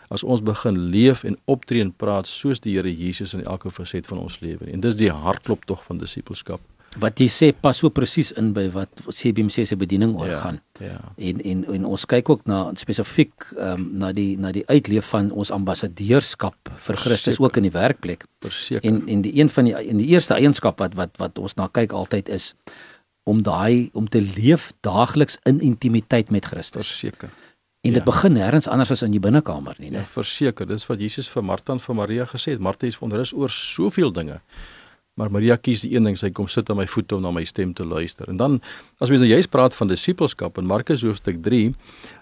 as 0.08 0.22
ons 0.22 0.42
begin 0.42 0.78
leef 0.90 1.22
en 1.24 1.36
optree 1.44 1.80
en 1.80 1.92
praat 1.92 2.26
soos 2.26 2.60
die 2.60 2.74
Here 2.74 2.96
Jesus 2.96 3.34
in 3.34 3.44
elke 3.44 3.70
faset 3.70 4.06
van 4.06 4.18
ons 4.18 4.40
lewe. 4.40 4.66
En 4.72 4.80
dis 4.80 4.96
die 4.96 5.10
hartklop 5.10 5.64
tog 5.64 5.84
van 5.84 5.98
disippelskap. 5.98 6.60
Wat 6.98 7.20
jy 7.22 7.28
sê 7.30 7.52
pas 7.54 7.76
so 7.78 7.88
presies 7.94 8.32
in 8.32 8.48
by 8.52 8.64
wat 8.74 8.88
CBC 9.14 9.62
se 9.66 9.76
bediening 9.78 10.16
oor 10.18 10.26
Ja, 10.28 10.40
gaan. 10.40 10.60
ja. 10.80 10.98
En 11.16 11.40
en 11.40 11.64
en 11.74 11.84
ons 11.86 12.04
kyk 12.06 12.28
ook 12.28 12.46
na 12.46 12.72
spesifiek 12.74 13.32
ehm 13.56 13.72
um, 13.80 13.84
na 13.98 14.12
die 14.12 14.36
na 14.38 14.50
die 14.52 14.64
uitleef 14.66 15.04
van 15.12 15.30
ons 15.30 15.50
ambassadeurskap 15.50 16.56
vir 16.86 16.96
Christus 16.96 17.22
Verseker. 17.36 17.44
ook 17.44 17.56
in 17.56 17.62
die 17.62 17.70
werkplek. 17.70 18.24
Verseker. 18.40 18.82
En 18.90 19.06
en 19.08 19.22
die 19.22 19.38
een 19.40 19.50
van 19.50 19.64
die 19.64 19.74
en 19.74 19.96
die 19.98 20.06
eerste 20.08 20.34
eienskap 20.34 20.78
wat 20.78 20.94
wat 20.94 21.10
wat 21.18 21.38
ons 21.38 21.54
na 21.54 21.68
kyk 21.72 21.92
altyd 21.92 22.28
is 22.28 22.54
om 23.24 23.42
daai 23.42 23.90
om 23.92 24.08
te 24.08 24.20
leef 24.20 24.72
daagliks 24.80 25.38
in 25.44 25.60
intimiteit 25.60 26.30
met 26.30 26.44
Christus. 26.44 26.86
verseker. 26.90 27.28
En 27.82 27.92
dit 27.92 28.02
ja. 28.02 28.04
begin 28.04 28.32
nêrens 28.32 28.68
anders 28.68 28.90
as 28.90 29.02
in 29.02 29.10
die 29.12 29.20
binnekamer 29.20 29.74
nie, 29.78 29.90
Ja, 29.92 30.00
né? 30.00 30.06
verseker. 30.12 30.66
Dis 30.66 30.86
wat 30.86 30.98
Jesus 31.00 31.28
vir 31.28 31.42
Martha 31.42 31.72
en 31.72 31.78
vir 31.80 31.94
Maria 31.94 32.24
gesê 32.26 32.50
het. 32.52 32.60
Martha 32.60 32.86
is 32.86 32.98
onrus 32.98 33.32
oor 33.32 33.48
soveel 33.48 34.12
dinge. 34.12 34.40
Maar 35.18 35.30
Maria 35.30 35.56
kies 35.58 35.82
die 35.82 35.90
een 35.96 36.06
ding, 36.06 36.16
sy 36.18 36.30
kom 36.32 36.46
sit 36.48 36.70
aan 36.70 36.78
my 36.78 36.86
voete 36.88 37.16
om 37.16 37.24
na 37.24 37.32
my 37.34 37.42
stem 37.44 37.72
te 37.76 37.84
luister. 37.84 38.28
En 38.30 38.38
dan 38.40 38.58
as 39.02 39.10
mens 39.10 39.20
nou 39.24 39.28
juist 39.28 39.50
praat 39.50 39.74
van 39.74 39.90
disippelskap 39.90 40.60
in 40.62 40.68
Markus 40.70 41.02
hoofstuk 41.02 41.40
3, 41.42 41.72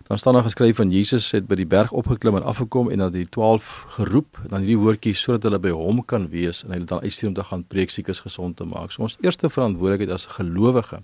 dan 0.09 0.19
staan 0.19 0.39
daar 0.39 0.47
geskryf 0.47 0.81
van 0.81 0.91
Jesus 0.91 1.29
het 1.37 1.47
by 1.51 1.59
die 1.61 1.69
berg 1.69 1.93
opgeklim 1.93 2.41
en 2.41 2.47
afgekom 2.49 2.89
en 2.91 3.05
dan 3.05 3.13
die 3.13 3.27
12 3.29 3.69
geroep, 3.99 4.41
dan 4.49 4.65
hierdie 4.65 4.81
woordjie 4.81 5.15
sodat 5.15 5.51
hulle 5.51 5.61
by 5.69 5.75
hom 5.77 6.01
kan 6.03 6.31
wees 6.33 6.65
en 6.65 6.73
hy 6.73 6.81
het 6.81 6.89
dan 6.89 7.05
uitstuur 7.05 7.31
om 7.31 7.37
te 7.37 7.47
gaan 7.51 7.67
preek 7.69 7.93
siekes 7.93 8.25
gesond 8.25 8.57
te 8.57 8.67
maak. 8.67 8.95
So 8.95 9.05
ons 9.05 9.19
eerste 9.21 9.53
verantwoordelikheid 9.53 10.15
as 10.17 10.27
gelowige 10.39 11.03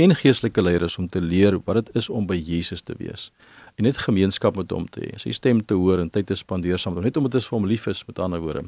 en 0.00 0.16
geestelike 0.16 0.64
leiers 0.64 0.96
om 0.98 1.10
te 1.12 1.20
leer 1.20 1.60
wat 1.66 1.82
dit 1.82 2.00
is 2.00 2.08
om 2.08 2.26
by 2.26 2.40
Jesus 2.40 2.82
te 2.82 2.96
wees 2.98 3.28
en 3.74 3.84
net 3.84 3.98
gemeenskap 3.98 4.56
met 4.56 4.70
hom 4.70 4.88
te 4.88 5.00
hê. 5.00 5.18
Sy 5.20 5.32
stem 5.36 5.64
te 5.64 5.74
hoor 5.74 6.02
en 6.02 6.10
tyd 6.10 6.26
te 6.26 6.36
spandeer 6.38 6.78
saam 6.78 6.94
met 6.94 7.02
hom, 7.02 7.08
net 7.08 7.20
omdat 7.20 7.32
dit 7.32 7.46
vir 7.48 7.58
hom 7.58 7.66
lief 7.66 7.86
is 7.86 8.04
met 8.06 8.18
ander 8.18 8.40
woorde. 8.40 8.64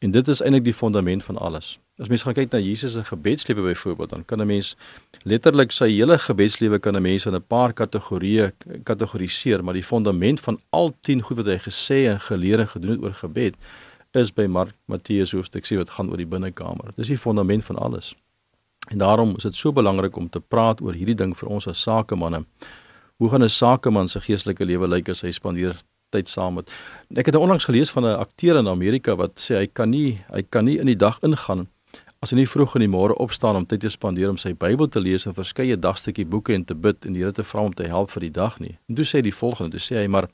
En 0.00 0.10
dit 0.10 0.28
is 0.28 0.40
eintlik 0.40 0.64
die 0.64 0.74
fondament 0.74 1.24
van 1.24 1.38
alles. 1.38 1.78
As 2.00 2.08
mens 2.08 2.22
gaan 2.24 2.34
kyk 2.34 2.52
na 2.54 2.58
Jesus 2.64 2.92
se 2.96 3.04
gebedslewe 3.04 3.62
byvoorbeeld, 3.62 4.10
dan 4.10 4.24
kan 4.24 4.40
'n 4.40 4.46
mens 4.46 4.76
letterlik 5.22 5.72
sy 5.72 5.90
hele 5.90 6.18
gebedslewe 6.18 6.78
kan 6.78 6.96
'n 6.96 7.02
mens 7.02 7.26
in 7.26 7.34
'n 7.34 7.46
paar 7.46 7.72
kategorieë 7.72 8.52
kategoriseer, 8.84 9.64
maar 9.64 9.74
die 9.74 9.84
fondament 9.84 10.40
van 10.40 10.60
al 10.70 10.94
10 11.00 11.22
goed 11.22 11.36
wat 11.36 11.46
hy 11.46 11.58
gesê 11.58 12.08
en 12.08 12.20
geleer 12.20 12.60
en 12.60 12.68
gedoen 12.68 12.90
het 12.90 13.02
oor 13.02 13.14
gebed 13.14 13.54
is 14.12 14.32
by 14.32 14.46
Mark 14.46 14.74
Matteus 14.86 15.32
hoofstuk 15.32 15.64
7 15.64 15.84
wat 15.84 15.94
gaan 15.94 16.10
oor 16.10 16.16
die 16.16 16.26
binnekamer. 16.26 16.90
Dis 16.96 17.06
die 17.06 17.18
fondament 17.18 17.64
van 17.64 17.76
alles. 17.76 18.14
En 18.88 18.98
daarom 18.98 19.36
is 19.36 19.42
dit 19.42 19.54
so 19.54 19.72
belangrik 19.72 20.16
om 20.16 20.28
te 20.28 20.40
praat 20.40 20.80
oor 20.80 20.96
hierdie 20.98 21.14
ding 21.14 21.36
vir 21.38 21.48
ons 21.48 21.68
as 21.70 21.82
sakemanne. 21.82 22.44
Hoe 23.20 23.28
gaan 23.28 23.44
'n 23.44 23.48
sakeman 23.48 24.08
se 24.08 24.20
geestelike 24.20 24.64
lewe 24.64 24.88
lyk 24.88 25.08
as 25.08 25.20
hy 25.20 25.30
spandeer 25.30 25.76
tyd 26.10 26.28
saam 26.28 26.54
met. 26.54 26.70
Ek 27.14 27.26
het 27.26 27.36
onlangs 27.36 27.64
gelees 27.68 27.90
van 27.90 28.04
'n 28.04 28.18
akteur 28.18 28.56
in 28.56 28.68
Amerika 28.68 29.16
wat 29.16 29.38
sê 29.38 29.56
hy 29.56 29.66
kan 29.66 29.90
nie 29.90 30.24
hy 30.32 30.42
kan 30.42 30.64
nie 30.64 30.78
in 30.78 30.86
die 30.86 30.96
dag 30.96 31.18
ingaan 31.22 31.68
as 32.20 32.30
hy 32.30 32.36
nie 32.36 32.48
vroeg 32.48 32.74
in 32.76 32.80
die 32.80 32.92
môre 32.92 33.14
opstaan 33.14 33.56
om 33.56 33.66
tyd 33.66 33.80
te 33.80 33.88
spandeer 33.88 34.28
om 34.28 34.36
sy 34.36 34.52
Bybel 34.52 34.88
te 34.88 35.00
lees 35.00 35.26
en 35.26 35.34
verskeie 35.34 35.76
dagstukkie 35.76 36.26
boeke 36.26 36.54
en 36.54 36.64
te 36.64 36.74
bid 36.74 37.06
en 37.06 37.12
die 37.12 37.22
Here 37.22 37.32
te 37.32 37.44
vra 37.44 37.60
om 37.60 37.72
te 37.72 37.86
help 37.88 38.10
vir 38.10 38.20
die 38.20 38.30
dag 38.30 38.58
nie. 38.60 38.78
En 38.88 38.94
toe 38.94 39.04
sê 39.04 39.18
hy 39.18 39.22
die 39.22 39.32
volgende, 39.32 39.70
toe 39.70 39.80
sê 39.80 40.02
hy 40.02 40.06
maar 40.06 40.28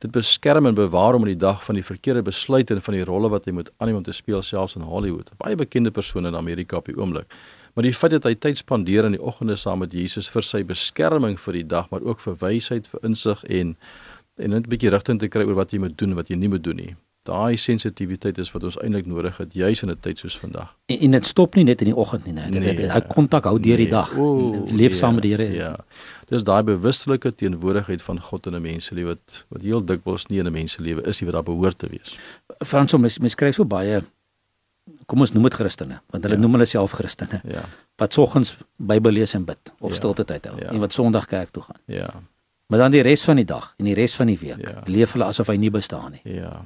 dit 0.00 0.10
beskerm 0.12 0.66
en 0.66 0.74
bewaar 0.74 1.14
hom 1.14 1.22
in 1.22 1.32
die 1.32 1.40
dag 1.46 1.64
van 1.64 1.74
die 1.78 1.84
verkeerde 1.86 2.22
besluite 2.26 2.74
en 2.74 2.82
van 2.82 2.94
die 2.94 3.04
rolle 3.04 3.30
wat 3.30 3.46
hy 3.46 3.52
moet 3.52 3.70
aanneem 3.78 3.96
om 3.96 4.02
te 4.02 4.12
speel 4.12 4.42
selfs 4.42 4.76
in 4.76 4.82
Hollywood. 4.82 5.30
Baie 5.38 5.56
bekende 5.56 5.90
persone 5.90 6.28
in 6.28 6.36
Amerika 6.36 6.76
op 6.76 6.90
die 6.90 6.98
oomblik. 6.98 7.32
Maar 7.74 7.84
die 7.88 7.94
feit 7.94 8.12
dat 8.12 8.24
hy 8.28 8.34
tyd 8.34 8.60
spandeer 8.60 9.04
in 9.08 9.16
die 9.16 9.22
oggende 9.22 9.56
saam 9.56 9.78
met 9.78 9.94
Jesus 9.96 10.28
vir 10.32 10.44
sy 10.44 10.62
beskerming 10.64 11.38
vir 11.40 11.52
die 11.52 11.66
dag, 11.66 11.88
maar 11.90 12.04
ook 12.04 12.20
vir 12.20 12.36
wysheid, 12.40 12.90
vir 12.92 13.00
insig 13.08 13.44
en 13.44 13.76
en 14.40 14.50
net 14.50 14.66
'n 14.66 14.68
bietjie 14.68 14.90
rigting 14.90 15.18
te 15.20 15.28
kry 15.28 15.44
oor 15.44 15.54
wat 15.54 15.72
jy 15.72 15.78
moet 15.78 15.96
doen 15.98 16.10
en 16.10 16.16
wat 16.16 16.28
jy 16.28 16.36
nie 16.36 16.48
moet 16.48 16.64
doen 16.64 16.76
nie. 16.76 16.96
Daai 17.22 17.56
sensitiwiteit 17.56 18.38
is 18.38 18.50
wat 18.52 18.64
ons 18.64 18.78
eintlik 18.82 19.06
nodig 19.06 19.36
het 19.36 19.52
juis 19.54 19.82
in 19.82 19.90
'n 19.90 20.00
tyd 20.00 20.18
soos 20.18 20.38
vandag. 20.38 20.76
En, 20.86 20.98
en 20.98 21.10
dit 21.10 21.26
stop 21.26 21.54
nie 21.54 21.64
net 21.64 21.80
in 21.80 21.86
die 21.86 21.96
oggend 21.96 22.24
nie, 22.24 22.32
nee. 22.32 22.50
nee 22.50 22.74
dit 22.74 22.90
hy 22.90 23.00
kontak 23.00 23.44
hou 23.44 23.58
deur 23.58 23.76
nee, 23.76 23.86
die 23.86 23.90
dag. 23.90 24.18
O, 24.18 24.64
leef 24.72 24.96
saam 24.96 25.14
met 25.14 25.22
die 25.22 25.36
Here. 25.36 25.52
Ja. 25.52 25.76
Dis 26.28 26.42
daai 26.42 26.62
bewustelike 26.62 27.34
teenwoordigheid 27.34 28.02
van 28.02 28.20
God 28.20 28.46
in 28.46 28.54
'n 28.54 28.62
mens 28.62 28.84
se 28.84 28.94
lewe 28.94 29.08
wat 29.08 29.44
wat 29.48 29.62
heel 29.62 29.84
dikwels 29.84 30.26
nie 30.26 30.38
in 30.38 30.46
'n 30.46 30.52
mens 30.52 30.72
se 30.72 30.82
lewe 30.82 31.02
is 31.02 31.20
nie 31.20 31.30
wat 31.30 31.34
daar 31.34 31.54
behoort 31.54 31.78
te 31.78 31.88
wees. 31.88 32.18
Frans, 32.64 32.94
ons 32.94 33.18
mens 33.18 33.34
kry 33.34 33.52
so 33.52 33.64
baie 33.64 34.02
kom 35.06 35.24
ons 35.24 35.32
noem 35.32 35.48
dit 35.48 35.54
Christene, 35.54 36.00
want 36.12 36.26
hulle 36.26 36.38
ja. 36.38 36.42
noem 36.42 36.58
hulle 36.58 36.66
self 36.68 36.94
Christene. 36.98 37.40
Ja. 37.48 37.64
Wat 38.00 38.12
soggens 38.12 38.56
Bybel 38.76 39.18
lees 39.18 39.34
en 39.34 39.44
bid 39.44 39.72
of 39.78 39.90
ja. 39.90 39.96
stilte 39.96 40.24
tyd 40.28 40.46
hou 40.50 40.58
ja. 40.60 40.70
en 40.72 40.82
wat 40.82 40.92
Sondag 40.92 41.26
kerk 41.30 41.50
toe 41.54 41.62
gaan. 41.62 41.80
Ja. 41.84 42.10
Maar 42.72 42.86
dan 42.86 42.94
die 42.94 43.02
res 43.04 43.24
van 43.24 43.36
die 43.36 43.48
dag 43.48 43.74
en 43.78 43.88
die 43.90 43.96
res 43.98 44.14
van 44.16 44.30
die 44.30 44.38
week 44.40 44.62
ja. 44.64 44.80
leef 44.86 45.12
hulle 45.16 45.28
asof 45.28 45.50
hy 45.52 45.58
nie 45.60 45.72
bestaan 45.72 46.16
nie. 46.16 46.38
Ja. 46.38 46.62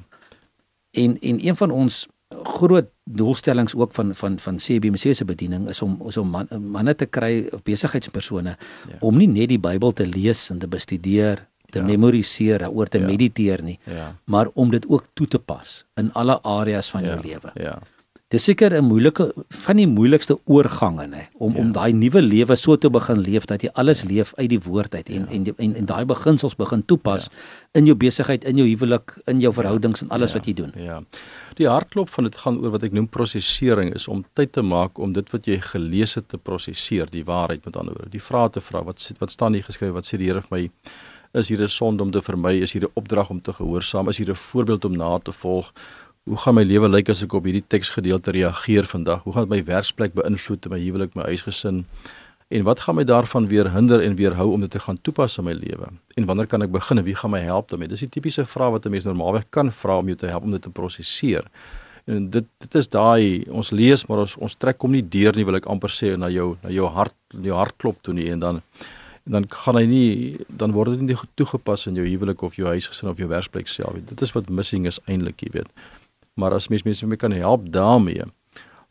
En 0.97 1.17
en 1.19 1.41
een 1.47 1.57
van 1.59 1.71
ons 1.71 2.05
groot 2.43 2.87
doelstellings 3.03 3.75
ook 3.75 3.93
van 3.93 4.15
van 4.15 4.39
van 4.39 4.55
CBC 4.55 5.15
se 5.15 5.25
bediening 5.25 5.67
is 5.69 5.81
om 5.81 5.97
is 6.07 6.17
om 6.17 6.29
man, 6.29 6.47
manne 6.59 6.95
te 6.95 7.05
kry 7.05 7.49
besigheidspersone 7.63 8.55
ja. 8.89 8.97
om 8.99 9.17
nie 9.17 9.27
net 9.27 9.49
die 9.49 9.59
Bybel 9.59 9.93
te 9.93 10.07
lees 10.07 10.49
en 10.49 10.59
te 10.59 10.67
bestudeer 10.67 11.47
te 11.71 11.79
ja. 11.79 11.85
memoriseer 11.85 12.67
oor 12.69 12.87
te 12.87 12.99
ja. 12.99 13.05
mediteer 13.05 13.63
nie 13.63 13.79
ja. 13.83 14.15
maar 14.25 14.51
om 14.53 14.71
dit 14.71 14.87
ook 14.87 15.07
toe 15.13 15.27
te 15.27 15.39
pas 15.39 15.85
in 15.95 16.11
alle 16.13 16.41
areas 16.43 16.89
van 16.89 17.03
ja. 17.03 17.07
jou 17.07 17.21
lewe. 17.27 17.51
Ja. 17.53 17.79
Dis 18.27 18.43
seker 18.43 18.73
'n 18.75 18.83
moeilike 18.83 19.31
van 19.49 19.77
die 19.79 19.87
moeilikste 19.87 20.35
oorgange 20.45 21.05
nê 21.07 21.21
om 21.39 21.53
ja. 21.53 21.59
om 21.61 21.71
daai 21.71 21.93
nuwe 21.93 22.21
lewe 22.21 22.55
so 22.55 22.75
te 22.75 22.89
begin 22.89 23.21
leef 23.23 23.45
dat 23.45 23.61
jy 23.63 23.69
alles 23.73 24.03
leef 24.03 24.33
uit 24.35 24.49
die 24.49 24.59
woord 24.59 24.95
uit 24.95 25.09
en, 25.09 25.15
ja. 25.15 25.31
en 25.31 25.45
en 25.45 25.53
en, 25.57 25.75
en 25.75 25.85
daai 25.85 26.05
beginsels 26.05 26.55
begin 26.55 26.83
toepas 26.85 27.23
ja. 27.23 27.31
in 27.79 27.85
jou 27.85 27.95
besigheid, 27.95 28.43
in 28.43 28.57
jou 28.57 28.67
huwelik, 28.67 29.15
in 29.25 29.39
jou 29.39 29.53
verhoudings 29.53 30.01
en 30.01 30.09
alles 30.09 30.31
ja. 30.31 30.37
wat 30.37 30.45
jy 30.45 30.53
doen. 30.53 30.71
Ja. 30.75 31.01
Die 31.55 31.67
hartklop 31.67 32.09
van 32.09 32.23
dit 32.23 32.35
gaan 32.35 32.59
oor 32.59 32.73
wat 32.75 32.83
ek 32.83 32.91
noem 32.91 33.07
prosesering 33.07 33.93
is 33.95 34.07
om 34.07 34.25
tyd 34.33 34.51
te 34.51 34.61
maak 34.61 34.99
om 34.99 35.13
dit 35.13 35.31
wat 35.31 35.47
jy 35.47 35.61
gelees 35.63 36.15
het 36.19 36.27
te 36.27 36.37
prosesseer, 36.37 37.07
die 37.07 37.23
waarheid 37.23 37.63
met 37.65 37.77
ander 37.79 37.95
woorde. 37.95 38.11
Die 38.11 38.23
vrae 38.23 38.49
te 38.49 38.61
vra, 38.61 38.83
wat 38.83 39.07
wat 39.19 39.31
staan 39.31 39.53
hier 39.53 39.63
geskryf? 39.63 39.93
Wat 39.95 40.05
sê 40.05 40.19
die 40.19 40.27
Here 40.27 40.41
vir 40.41 40.57
my? 40.57 40.69
Is 41.33 41.47
hier 41.47 41.63
'n 41.63 41.69
sonde 41.69 42.03
om 42.03 42.11
te 42.11 42.21
vermy? 42.21 42.59
Is 42.59 42.73
hier 42.73 42.83
'n 42.83 42.91
opdrag 42.93 43.29
om 43.29 43.41
te 43.41 43.53
gehoorsaam? 43.53 44.09
Is 44.09 44.17
hier 44.17 44.31
'n 44.31 44.35
voorbeeld 44.35 44.85
om 44.85 44.97
na 44.97 45.17
te 45.19 45.31
volg? 45.31 45.71
Hoe 46.27 46.37
gaan 46.37 46.57
my 46.57 46.63
lewe 46.67 46.89
lyk 46.91 47.09
as 47.13 47.21
ek 47.23 47.33
op 47.37 47.45
hierdie 47.47 47.63
teksgedeelte 47.71 48.33
reageer 48.35 48.87
vandag? 48.89 49.23
Hoe 49.23 49.33
gaan 49.33 49.47
dit 49.47 49.53
my 49.53 49.61
werksplek 49.69 50.15
beïnvloed, 50.17 50.67
my 50.71 50.79
huwelik, 50.81 51.13
my 51.15 51.27
huisgesin? 51.29 51.85
En 52.51 52.63
wat 52.67 52.83
gaan 52.83 52.97
my 52.99 53.05
daarvan 53.07 53.47
weer 53.47 53.69
hinder 53.71 54.03
en 54.03 54.15
weerhou 54.19 54.49
om 54.55 54.63
dit 54.63 54.71
te 54.71 54.81
gaan 54.83 54.99
toepas 55.03 55.37
in 55.39 55.47
my 55.47 55.55
lewe? 55.55 55.87
En 56.19 56.27
wanneer 56.27 56.47
kan 56.51 56.63
ek 56.63 56.71
begin? 56.71 57.03
Wie 57.07 57.15
gaan 57.15 57.31
my 57.31 57.41
help 57.43 57.71
daarmee? 57.71 57.91
Dis 57.91 58.03
die 58.03 58.11
tipiese 58.11 58.45
vraag 58.45 58.75
wat 58.75 58.85
'n 58.85 58.91
mens 58.91 59.07
normaalweg 59.07 59.47
kan 59.49 59.71
vra 59.71 59.97
om 59.97 60.07
jou 60.07 60.17
te 60.17 60.27
help 60.27 60.43
om 60.43 60.51
dit 60.51 60.61
te 60.61 60.69
prosesseer. 60.69 61.47
En 62.05 62.29
dit 62.29 62.45
dit 62.59 62.75
is 62.75 62.87
daai 62.89 63.45
ons 63.49 63.71
lees 63.71 64.05
maar 64.07 64.17
ons 64.17 64.35
ons 64.35 64.55
trek 64.55 64.77
kom 64.77 64.91
nie 64.91 65.07
deur 65.09 65.35
nie 65.35 65.45
wil 65.45 65.55
ek 65.55 65.65
amper 65.65 65.89
sê 65.89 66.17
na 66.17 66.29
jou 66.29 66.57
na 66.63 66.69
jou 66.69 66.87
hart 66.87 67.15
jou 67.41 67.55
hartklop 67.55 67.97
toe 68.01 68.13
nie 68.13 68.31
en 68.31 68.39
dan 68.39 68.61
en 69.25 69.31
dan 69.31 69.45
gaan 69.49 69.75
hy 69.75 69.85
nie 69.85 70.37
dan 70.49 70.71
word 70.71 70.91
dit 70.91 71.01
nie 71.01 71.15
toegepas 71.35 71.87
in 71.87 71.95
jou 71.95 72.05
huwelik 72.05 72.41
of 72.41 72.55
jou 72.55 72.67
huisgesin 72.67 73.09
of 73.09 73.17
jou 73.17 73.27
werksplek 73.27 73.67
self. 73.67 73.95
Dit 74.05 74.21
is 74.21 74.31
wat 74.31 74.49
missing 74.49 74.87
is 74.87 74.99
eintlik, 75.05 75.41
jy 75.41 75.49
weet 75.51 75.67
maar 76.37 76.53
as 76.53 76.67
mens 76.67 76.83
mense 76.83 77.07
mee 77.07 77.17
kan 77.17 77.31
help 77.31 77.71
daarmee 77.71 78.25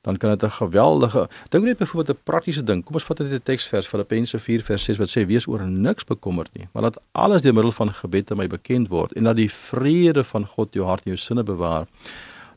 dan 0.06 0.16
kan 0.16 0.30
dit 0.30 0.42
'n 0.42 0.50
geweldige 0.50 1.28
dink 1.48 1.64
net 1.64 1.78
byvoorbeeld 1.78 2.16
'n 2.16 2.22
praktiese 2.22 2.64
ding. 2.64 2.84
Kom 2.84 2.94
ons 2.94 3.04
vat 3.04 3.18
net 3.18 3.30
'n 3.30 3.42
teksvers 3.42 3.86
Filippense 3.86 4.38
4 4.38 4.62
vers 4.62 4.84
6 4.84 4.96
wat 4.96 5.08
sê 5.08 5.26
wees 5.26 5.46
oor 5.46 5.62
niks 5.68 6.04
bekommerd 6.04 6.50
nie 6.52 6.68
maar 6.72 6.82
dat 6.82 7.00
alles 7.12 7.42
deur 7.42 7.54
middel 7.54 7.72
van 7.72 7.92
gebed 7.92 8.30
aan 8.30 8.36
my 8.36 8.46
bekend 8.46 8.88
word 8.88 9.12
en 9.12 9.24
dat 9.24 9.36
die 9.36 9.50
vrede 9.50 10.24
van 10.24 10.46
God 10.46 10.74
jou 10.74 10.86
hart 10.86 11.04
en 11.04 11.10
jou 11.10 11.16
sinne 11.16 11.42
bewaar. 11.42 11.86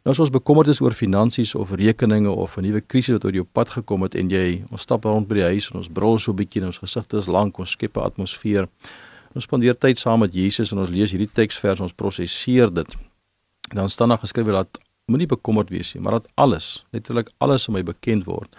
Nou 0.04 0.14
as 0.16 0.20
ons 0.20 0.30
bekommerd 0.30 0.68
is 0.68 0.82
oor 0.82 0.94
finansies 0.94 1.56
of 1.56 1.72
rekeninge 1.72 2.30
of 2.30 2.58
'n 2.58 2.62
nuwe 2.62 2.82
krisis 2.82 3.14
wat 3.14 3.26
oor 3.26 3.34
jou 3.34 3.48
pad 3.52 3.70
gekom 3.70 4.02
het 4.02 4.16
en 4.16 4.30
jy 4.30 4.64
ons 4.72 4.82
stap 4.82 5.04
rond 5.04 5.28
by 5.28 5.36
die 5.36 5.44
huis 5.44 5.70
en 5.72 5.78
ons 5.78 5.90
brul 5.90 6.20
so 6.20 6.32
'n 6.32 6.36
bietjie 6.36 6.62
en 6.62 6.68
ons 6.68 6.78
gesigte 6.78 7.18
is 7.18 7.28
lank 7.28 7.60
ons 7.60 7.72
skep 7.72 7.98
'n 7.98 8.02
atmosfeer 8.02 8.68
ons 9.36 9.44
spandeer 9.44 9.78
tyd 9.78 9.98
saam 9.98 10.20
met 10.20 10.34
Jesus 10.34 10.72
en 10.72 10.78
ons 10.78 10.90
lees 10.90 11.12
hierdie 11.12 11.34
teksvers 11.34 11.80
ons 11.80 11.94
prosesseer 11.94 12.74
dit 12.74 13.09
dan 13.74 13.90
staan 13.90 14.10
daar 14.10 14.22
geskrywe 14.22 14.52
dat 14.52 14.80
moenie 15.10 15.28
bekommerd 15.28 15.70
wees 15.70 15.94
nie, 15.94 16.04
maar 16.04 16.20
dat 16.20 16.28
alles, 16.36 16.86
letterlik 16.92 17.32
alles 17.38 17.68
om 17.68 17.78
my 17.78 17.84
bekend 17.84 18.28
word. 18.30 18.54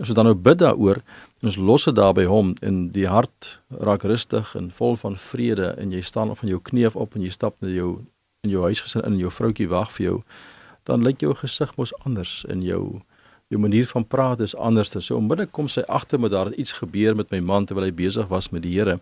As 0.00 0.10
ons 0.10 0.18
dan 0.18 0.26
nou 0.26 0.34
bid 0.34 0.58
daaroor, 0.58 1.00
ons 1.46 1.56
los 1.56 1.84
dit 1.86 1.94
daar 1.94 2.14
by 2.16 2.24
hom 2.26 2.54
en 2.66 2.88
die 2.92 3.06
hart 3.06 3.60
raak 3.86 4.02
rustig 4.02 4.54
en 4.58 4.72
vol 4.74 4.98
van 5.00 5.16
vrede 5.16 5.70
en 5.78 5.92
jy 5.94 6.02
staan 6.02 6.34
van 6.36 6.50
jou 6.50 6.60
knie 6.60 6.86
af 6.88 6.96
op 6.98 7.14
en 7.14 7.22
jy 7.22 7.30
stap 7.30 7.56
na 7.62 7.70
jou 7.70 8.00
in 8.44 8.52
jou 8.52 8.64
huisgesin 8.66 9.04
in 9.06 9.16
jou 9.22 9.30
vroutjie 9.32 9.70
wag 9.70 9.92
vir 9.96 10.04
jou, 10.04 10.16
dan 10.84 11.04
lyk 11.06 11.22
jou 11.24 11.32
gesig 11.38 11.70
mos 11.78 11.94
anders 12.04 12.42
en 12.50 12.62
jou 12.62 13.00
jou 13.52 13.60
manier 13.60 13.86
van 13.86 14.06
praat 14.06 14.40
is 14.40 14.56
anders. 14.56 14.94
So 14.98 15.16
onmiddellik 15.16 15.52
kom 15.52 15.68
sy 15.68 15.84
agter 15.88 16.20
met 16.20 16.32
daar 16.32 16.52
iets 16.54 16.72
gebeur 16.80 17.14
met 17.16 17.30
my 17.30 17.40
man 17.40 17.66
terwyl 17.68 17.86
hy 17.86 17.94
besig 17.94 18.28
was 18.32 18.50
met 18.50 18.64
die 18.64 18.72
Here. 18.74 18.98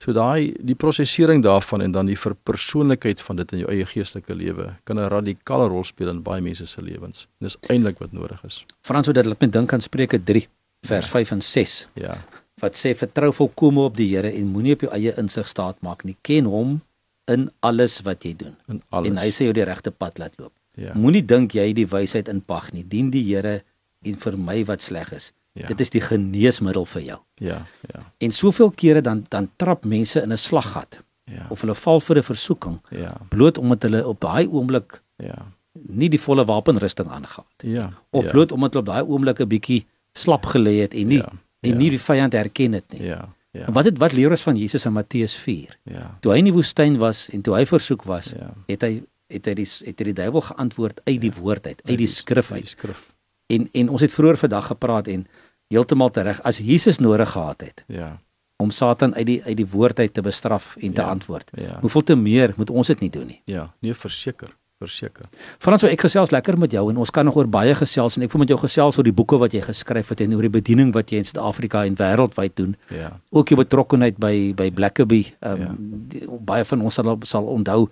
So 0.00 0.14
daai 0.16 0.54
die 0.64 0.74
prosesering 0.74 1.42
daarvan 1.44 1.82
en 1.84 1.92
dan 1.92 2.08
die 2.08 2.16
verpersoonlikheid 2.16 3.20
van 3.20 3.36
dit 3.42 3.52
in 3.52 3.62
jou 3.64 3.72
eie 3.72 3.84
geestelike 3.84 4.34
lewe 4.34 4.70
kan 4.88 4.98
'n 4.98 5.10
radikale 5.12 5.68
rol 5.68 5.84
speel 5.84 6.08
in 6.08 6.22
baie 6.22 6.40
mense 6.40 6.66
se 6.66 6.82
lewens. 6.82 7.28
Dis 7.38 7.56
eintlik 7.68 7.98
wat 7.98 8.12
nodig 8.12 8.44
is. 8.44 8.64
Frans, 8.80 9.06
dit 9.06 9.26
laat 9.26 9.40
my 9.40 9.48
dink 9.48 9.72
aan 9.72 9.80
Spreuke 9.80 10.22
3 10.24 10.48
vers 10.80 11.06
ja. 11.06 11.12
5 11.12 11.30
en 11.30 11.42
6. 11.42 11.88
Ja. 11.94 12.18
Wat 12.60 12.76
sê 12.76 12.94
vertrou 12.94 13.32
volkome 13.32 13.80
op 13.80 13.96
die 13.96 14.16
Here 14.16 14.32
en 14.32 14.46
moenie 14.46 14.72
op 14.72 14.80
jou 14.80 14.92
eie 14.92 15.12
insig 15.16 15.48
staat 15.48 15.76
maak 15.82 16.04
nie. 16.04 16.16
Ken 16.22 16.44
hom 16.44 16.80
in 17.26 17.50
alles 17.60 18.00
wat 18.00 18.24
jy 18.24 18.34
doen. 18.36 18.56
In 18.68 18.82
alles. 18.88 19.10
En 19.10 19.16
hy 19.16 19.30
sê 19.30 19.44
jou 19.48 19.52
die 19.52 19.64
regte 19.64 19.90
pad 19.90 20.18
laat 20.18 20.32
loop. 20.38 20.52
Ja. 20.76 20.94
Moenie 20.94 21.24
dink 21.24 21.52
jy 21.52 21.72
die 21.72 21.86
wysheid 21.86 22.28
in 22.28 22.40
pag 22.40 22.72
nie. 22.72 22.84
Dien 22.88 23.10
die 23.10 23.24
Here 23.34 23.62
en 24.02 24.16
vermy 24.16 24.64
wat 24.64 24.82
sleg 24.82 25.12
is. 25.12 25.32
Ja. 25.52 25.66
Dit 25.66 25.80
is 25.80 25.90
die 25.90 26.00
geneesmiddel 26.00 26.84
vir 26.86 27.02
jou. 27.02 27.18
Ja, 27.34 27.66
ja. 27.90 28.02
En 28.18 28.32
soveel 28.32 28.70
kere 28.70 29.00
dan 29.00 29.24
dan 29.28 29.50
trap 29.56 29.84
mense 29.84 30.22
in 30.22 30.32
'n 30.32 30.38
slaggat. 30.38 31.02
Ja. 31.24 31.46
Of 31.48 31.60
hulle 31.60 31.74
val 31.74 32.00
vir 32.00 32.16
'n 32.16 32.22
versoeking. 32.22 32.80
Ja. 32.90 33.16
Bloot 33.28 33.58
omdat 33.58 33.82
hulle 33.82 34.06
op 34.06 34.20
daai 34.20 34.46
oomblik 34.46 35.02
ja, 35.16 35.52
nie 35.72 36.08
die 36.08 36.20
volle 36.20 36.44
wapenrusting 36.44 37.08
aangegaan 37.08 37.44
het. 37.56 37.70
Ja. 37.70 37.92
Of 38.10 38.24
ja. 38.24 38.30
bloot 38.30 38.52
omdat 38.52 38.72
hulle 38.72 38.86
op 38.86 38.94
daai 38.94 39.04
oomblik 39.04 39.40
'n 39.40 39.48
bietjie 39.48 39.86
slap 40.12 40.46
gelê 40.46 40.80
het 40.80 40.94
en 40.94 41.06
nie 41.06 41.18
ja. 41.18 41.32
en 41.60 41.76
nie 41.76 41.90
ja. 41.90 41.90
die 41.90 42.00
vyand 42.00 42.32
herken 42.32 42.72
het 42.72 42.92
nie. 42.92 43.02
Ja. 43.02 43.34
Ja. 43.50 43.66
En 43.66 43.72
wat 43.72 43.84
het 43.84 43.98
wat 43.98 44.12
leer 44.12 44.30
ons 44.30 44.42
van 44.42 44.56
Jesus 44.56 44.84
in 44.84 44.92
Matteus 44.92 45.34
4? 45.34 45.78
Ja. 45.82 46.16
Toe 46.20 46.32
hy 46.32 46.38
in 46.38 46.44
die 46.44 46.54
woestyn 46.54 46.98
was 46.98 47.28
en 47.34 47.40
toe 47.40 47.54
hy 47.54 47.66
versoek 47.66 48.02
was, 48.02 48.30
ja. 48.30 48.54
het 48.66 48.82
hy 48.82 49.02
het 49.26 49.46
hy 49.46 49.54
die 49.54 49.66
het 49.66 49.98
hy 49.98 50.04
die 50.04 50.18
duiwel 50.22 50.40
geantwoord 50.40 51.00
uit 51.04 51.20
die 51.20 51.32
ja. 51.32 51.40
woord 51.40 51.66
uit, 51.66 51.82
uit 51.84 51.98
die 51.98 52.06
skrif 52.06 52.52
uit. 52.52 52.62
Die 52.62 52.70
skrif 52.70 53.10
en 53.50 53.68
en 53.72 53.88
ons 53.88 54.00
het 54.00 54.12
vroeër 54.12 54.40
vandag 54.46 54.70
gepraat 54.72 55.10
en 55.12 55.26
heeltemal 55.70 56.10
reg 56.12 56.42
as 56.42 56.58
Jesus 56.58 56.98
nodig 56.98 57.30
gehad 57.30 57.60
het. 57.60 57.84
Ja. 57.86 58.18
Om 58.56 58.70
Satan 58.70 59.14
uit 59.14 59.26
die 59.26 59.42
uit 59.44 59.56
die 59.56 59.68
woord 59.68 59.98
uit 59.98 60.14
te 60.14 60.22
bestraf 60.22 60.76
en 60.76 60.92
te 60.92 61.00
ja, 61.00 61.08
antwoord. 61.08 61.50
Ja. 61.54 61.78
Hoeveel 61.80 62.02
te 62.02 62.16
meer 62.16 62.52
moet 62.56 62.70
ons 62.70 62.86
dit 62.86 63.00
nie 63.00 63.10
doen 63.10 63.26
nie? 63.26 63.42
Ja, 63.44 63.70
nee 63.80 63.94
verseker 63.94 64.58
verseker. 64.80 65.28
Frans, 65.60 65.84
ek 65.84 66.06
gesels 66.06 66.32
lekker 66.32 66.56
met 66.60 66.72
jou 66.72 66.86
en 66.90 67.00
ons 67.02 67.12
kan 67.12 67.26
nog 67.28 67.36
oor 67.36 67.48
baie 67.50 67.74
gesels 67.76 68.16
en 68.16 68.24
ek 68.24 68.32
wil 68.32 68.44
met 68.44 68.52
jou 68.52 68.58
gesels 68.62 68.96
oor 68.98 69.06
die 69.06 69.14
boeke 69.16 69.36
wat 69.40 69.54
jy 69.56 69.60
geskryf 69.66 70.12
het 70.14 70.22
en 70.24 70.32
oor 70.36 70.46
die 70.46 70.54
bediening 70.54 70.94
wat 70.96 71.12
jy 71.12 71.20
in 71.20 71.28
Suid-Afrika 71.28 71.84
en 71.88 71.98
wêreldwyd 71.98 72.56
doen. 72.56 72.72
Ja. 72.96 73.12
Ook 73.28 73.52
jou 73.52 73.60
betrokkeheid 73.60 74.16
by 74.22 74.34
by 74.56 74.70
Blackaby. 74.72 75.22
Ehm 75.40 75.66
um, 75.68 75.84
ja. 76.16 76.40
baie 76.52 76.64
van 76.64 76.84
ons 76.86 76.96
sal 76.96 77.12
sal 77.28 77.50
onthou 77.52 77.82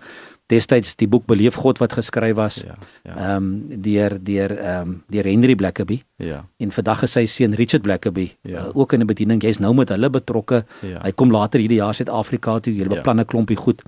destyds 0.48 0.96
die 0.96 1.08
boek 1.08 1.26
Beleef 1.28 1.54
God 1.60 1.78
wat 1.78 1.92
geskryf 1.92 2.36
was. 2.38 2.62
Ja. 2.64 2.76
Ja. 3.04 3.14
Ehm 3.16 3.18
ja. 3.20 3.36
um, 3.36 3.82
deur 3.82 4.18
deur 4.22 4.56
ehm 4.58 4.88
um, 4.88 5.02
deur 5.08 5.24
Henry 5.24 5.54
Blackaby. 5.54 6.02
Ja. 6.16 6.44
En 6.56 6.72
vandag 6.72 7.02
is 7.02 7.12
sy 7.12 7.26
seun 7.26 7.54
Richard 7.54 7.82
Blackaby 7.82 8.30
ja. 8.42 8.66
uh, 8.66 8.76
ook 8.76 8.92
in 8.92 9.00
'n 9.00 9.06
bediening. 9.06 9.42
Jy's 9.42 9.58
nou 9.58 9.74
met 9.74 9.88
hulle 9.88 10.10
betrokke. 10.10 10.64
Ja. 10.80 11.00
Hy 11.02 11.12
kom 11.12 11.30
later 11.30 11.60
hierdie 11.60 11.78
jaar 11.78 11.94
Suid-Afrika 11.94 12.58
toe. 12.60 12.74
Ja. 12.74 12.88
beplan 12.88 13.20
'n 13.20 13.24
klompie 13.24 13.56
goed. 13.56 13.82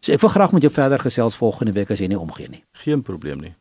So 0.00 0.12
ek 0.12 0.20
wil 0.20 0.30
graag 0.30 0.52
met 0.52 0.62
jou 0.62 0.72
verder 0.72 0.98
gesels 0.98 1.36
volgende 1.36 1.72
week 1.72 1.90
as 1.90 1.98
jy 1.98 2.06
nie 2.06 2.18
omgee 2.18 2.48
nie. 2.48 2.64
Geen 2.72 3.02
probleem 3.02 3.40
nie. 3.40 3.54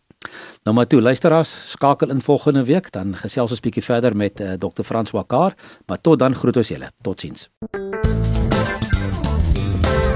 Nou 0.63 0.75
maar 0.75 0.87
toe, 0.87 1.01
luisteraars, 1.01 1.71
skakel 1.71 2.09
in 2.09 2.21
volgende 2.21 2.63
week 2.63 2.91
dan 2.91 3.15
gesels 3.15 3.51
ons 3.51 3.59
bietjie 3.59 3.83
verder 3.83 4.15
met 4.15 4.39
uh, 4.39 4.53
Dr. 4.59 4.83
Frans 4.83 5.11
Wakar, 5.11 5.55
maar 5.85 6.01
tot 6.01 6.19
dan 6.19 6.35
groet 6.35 6.57
ons 6.57 6.67
julle. 6.67 6.91
Totsiens. 7.01 7.49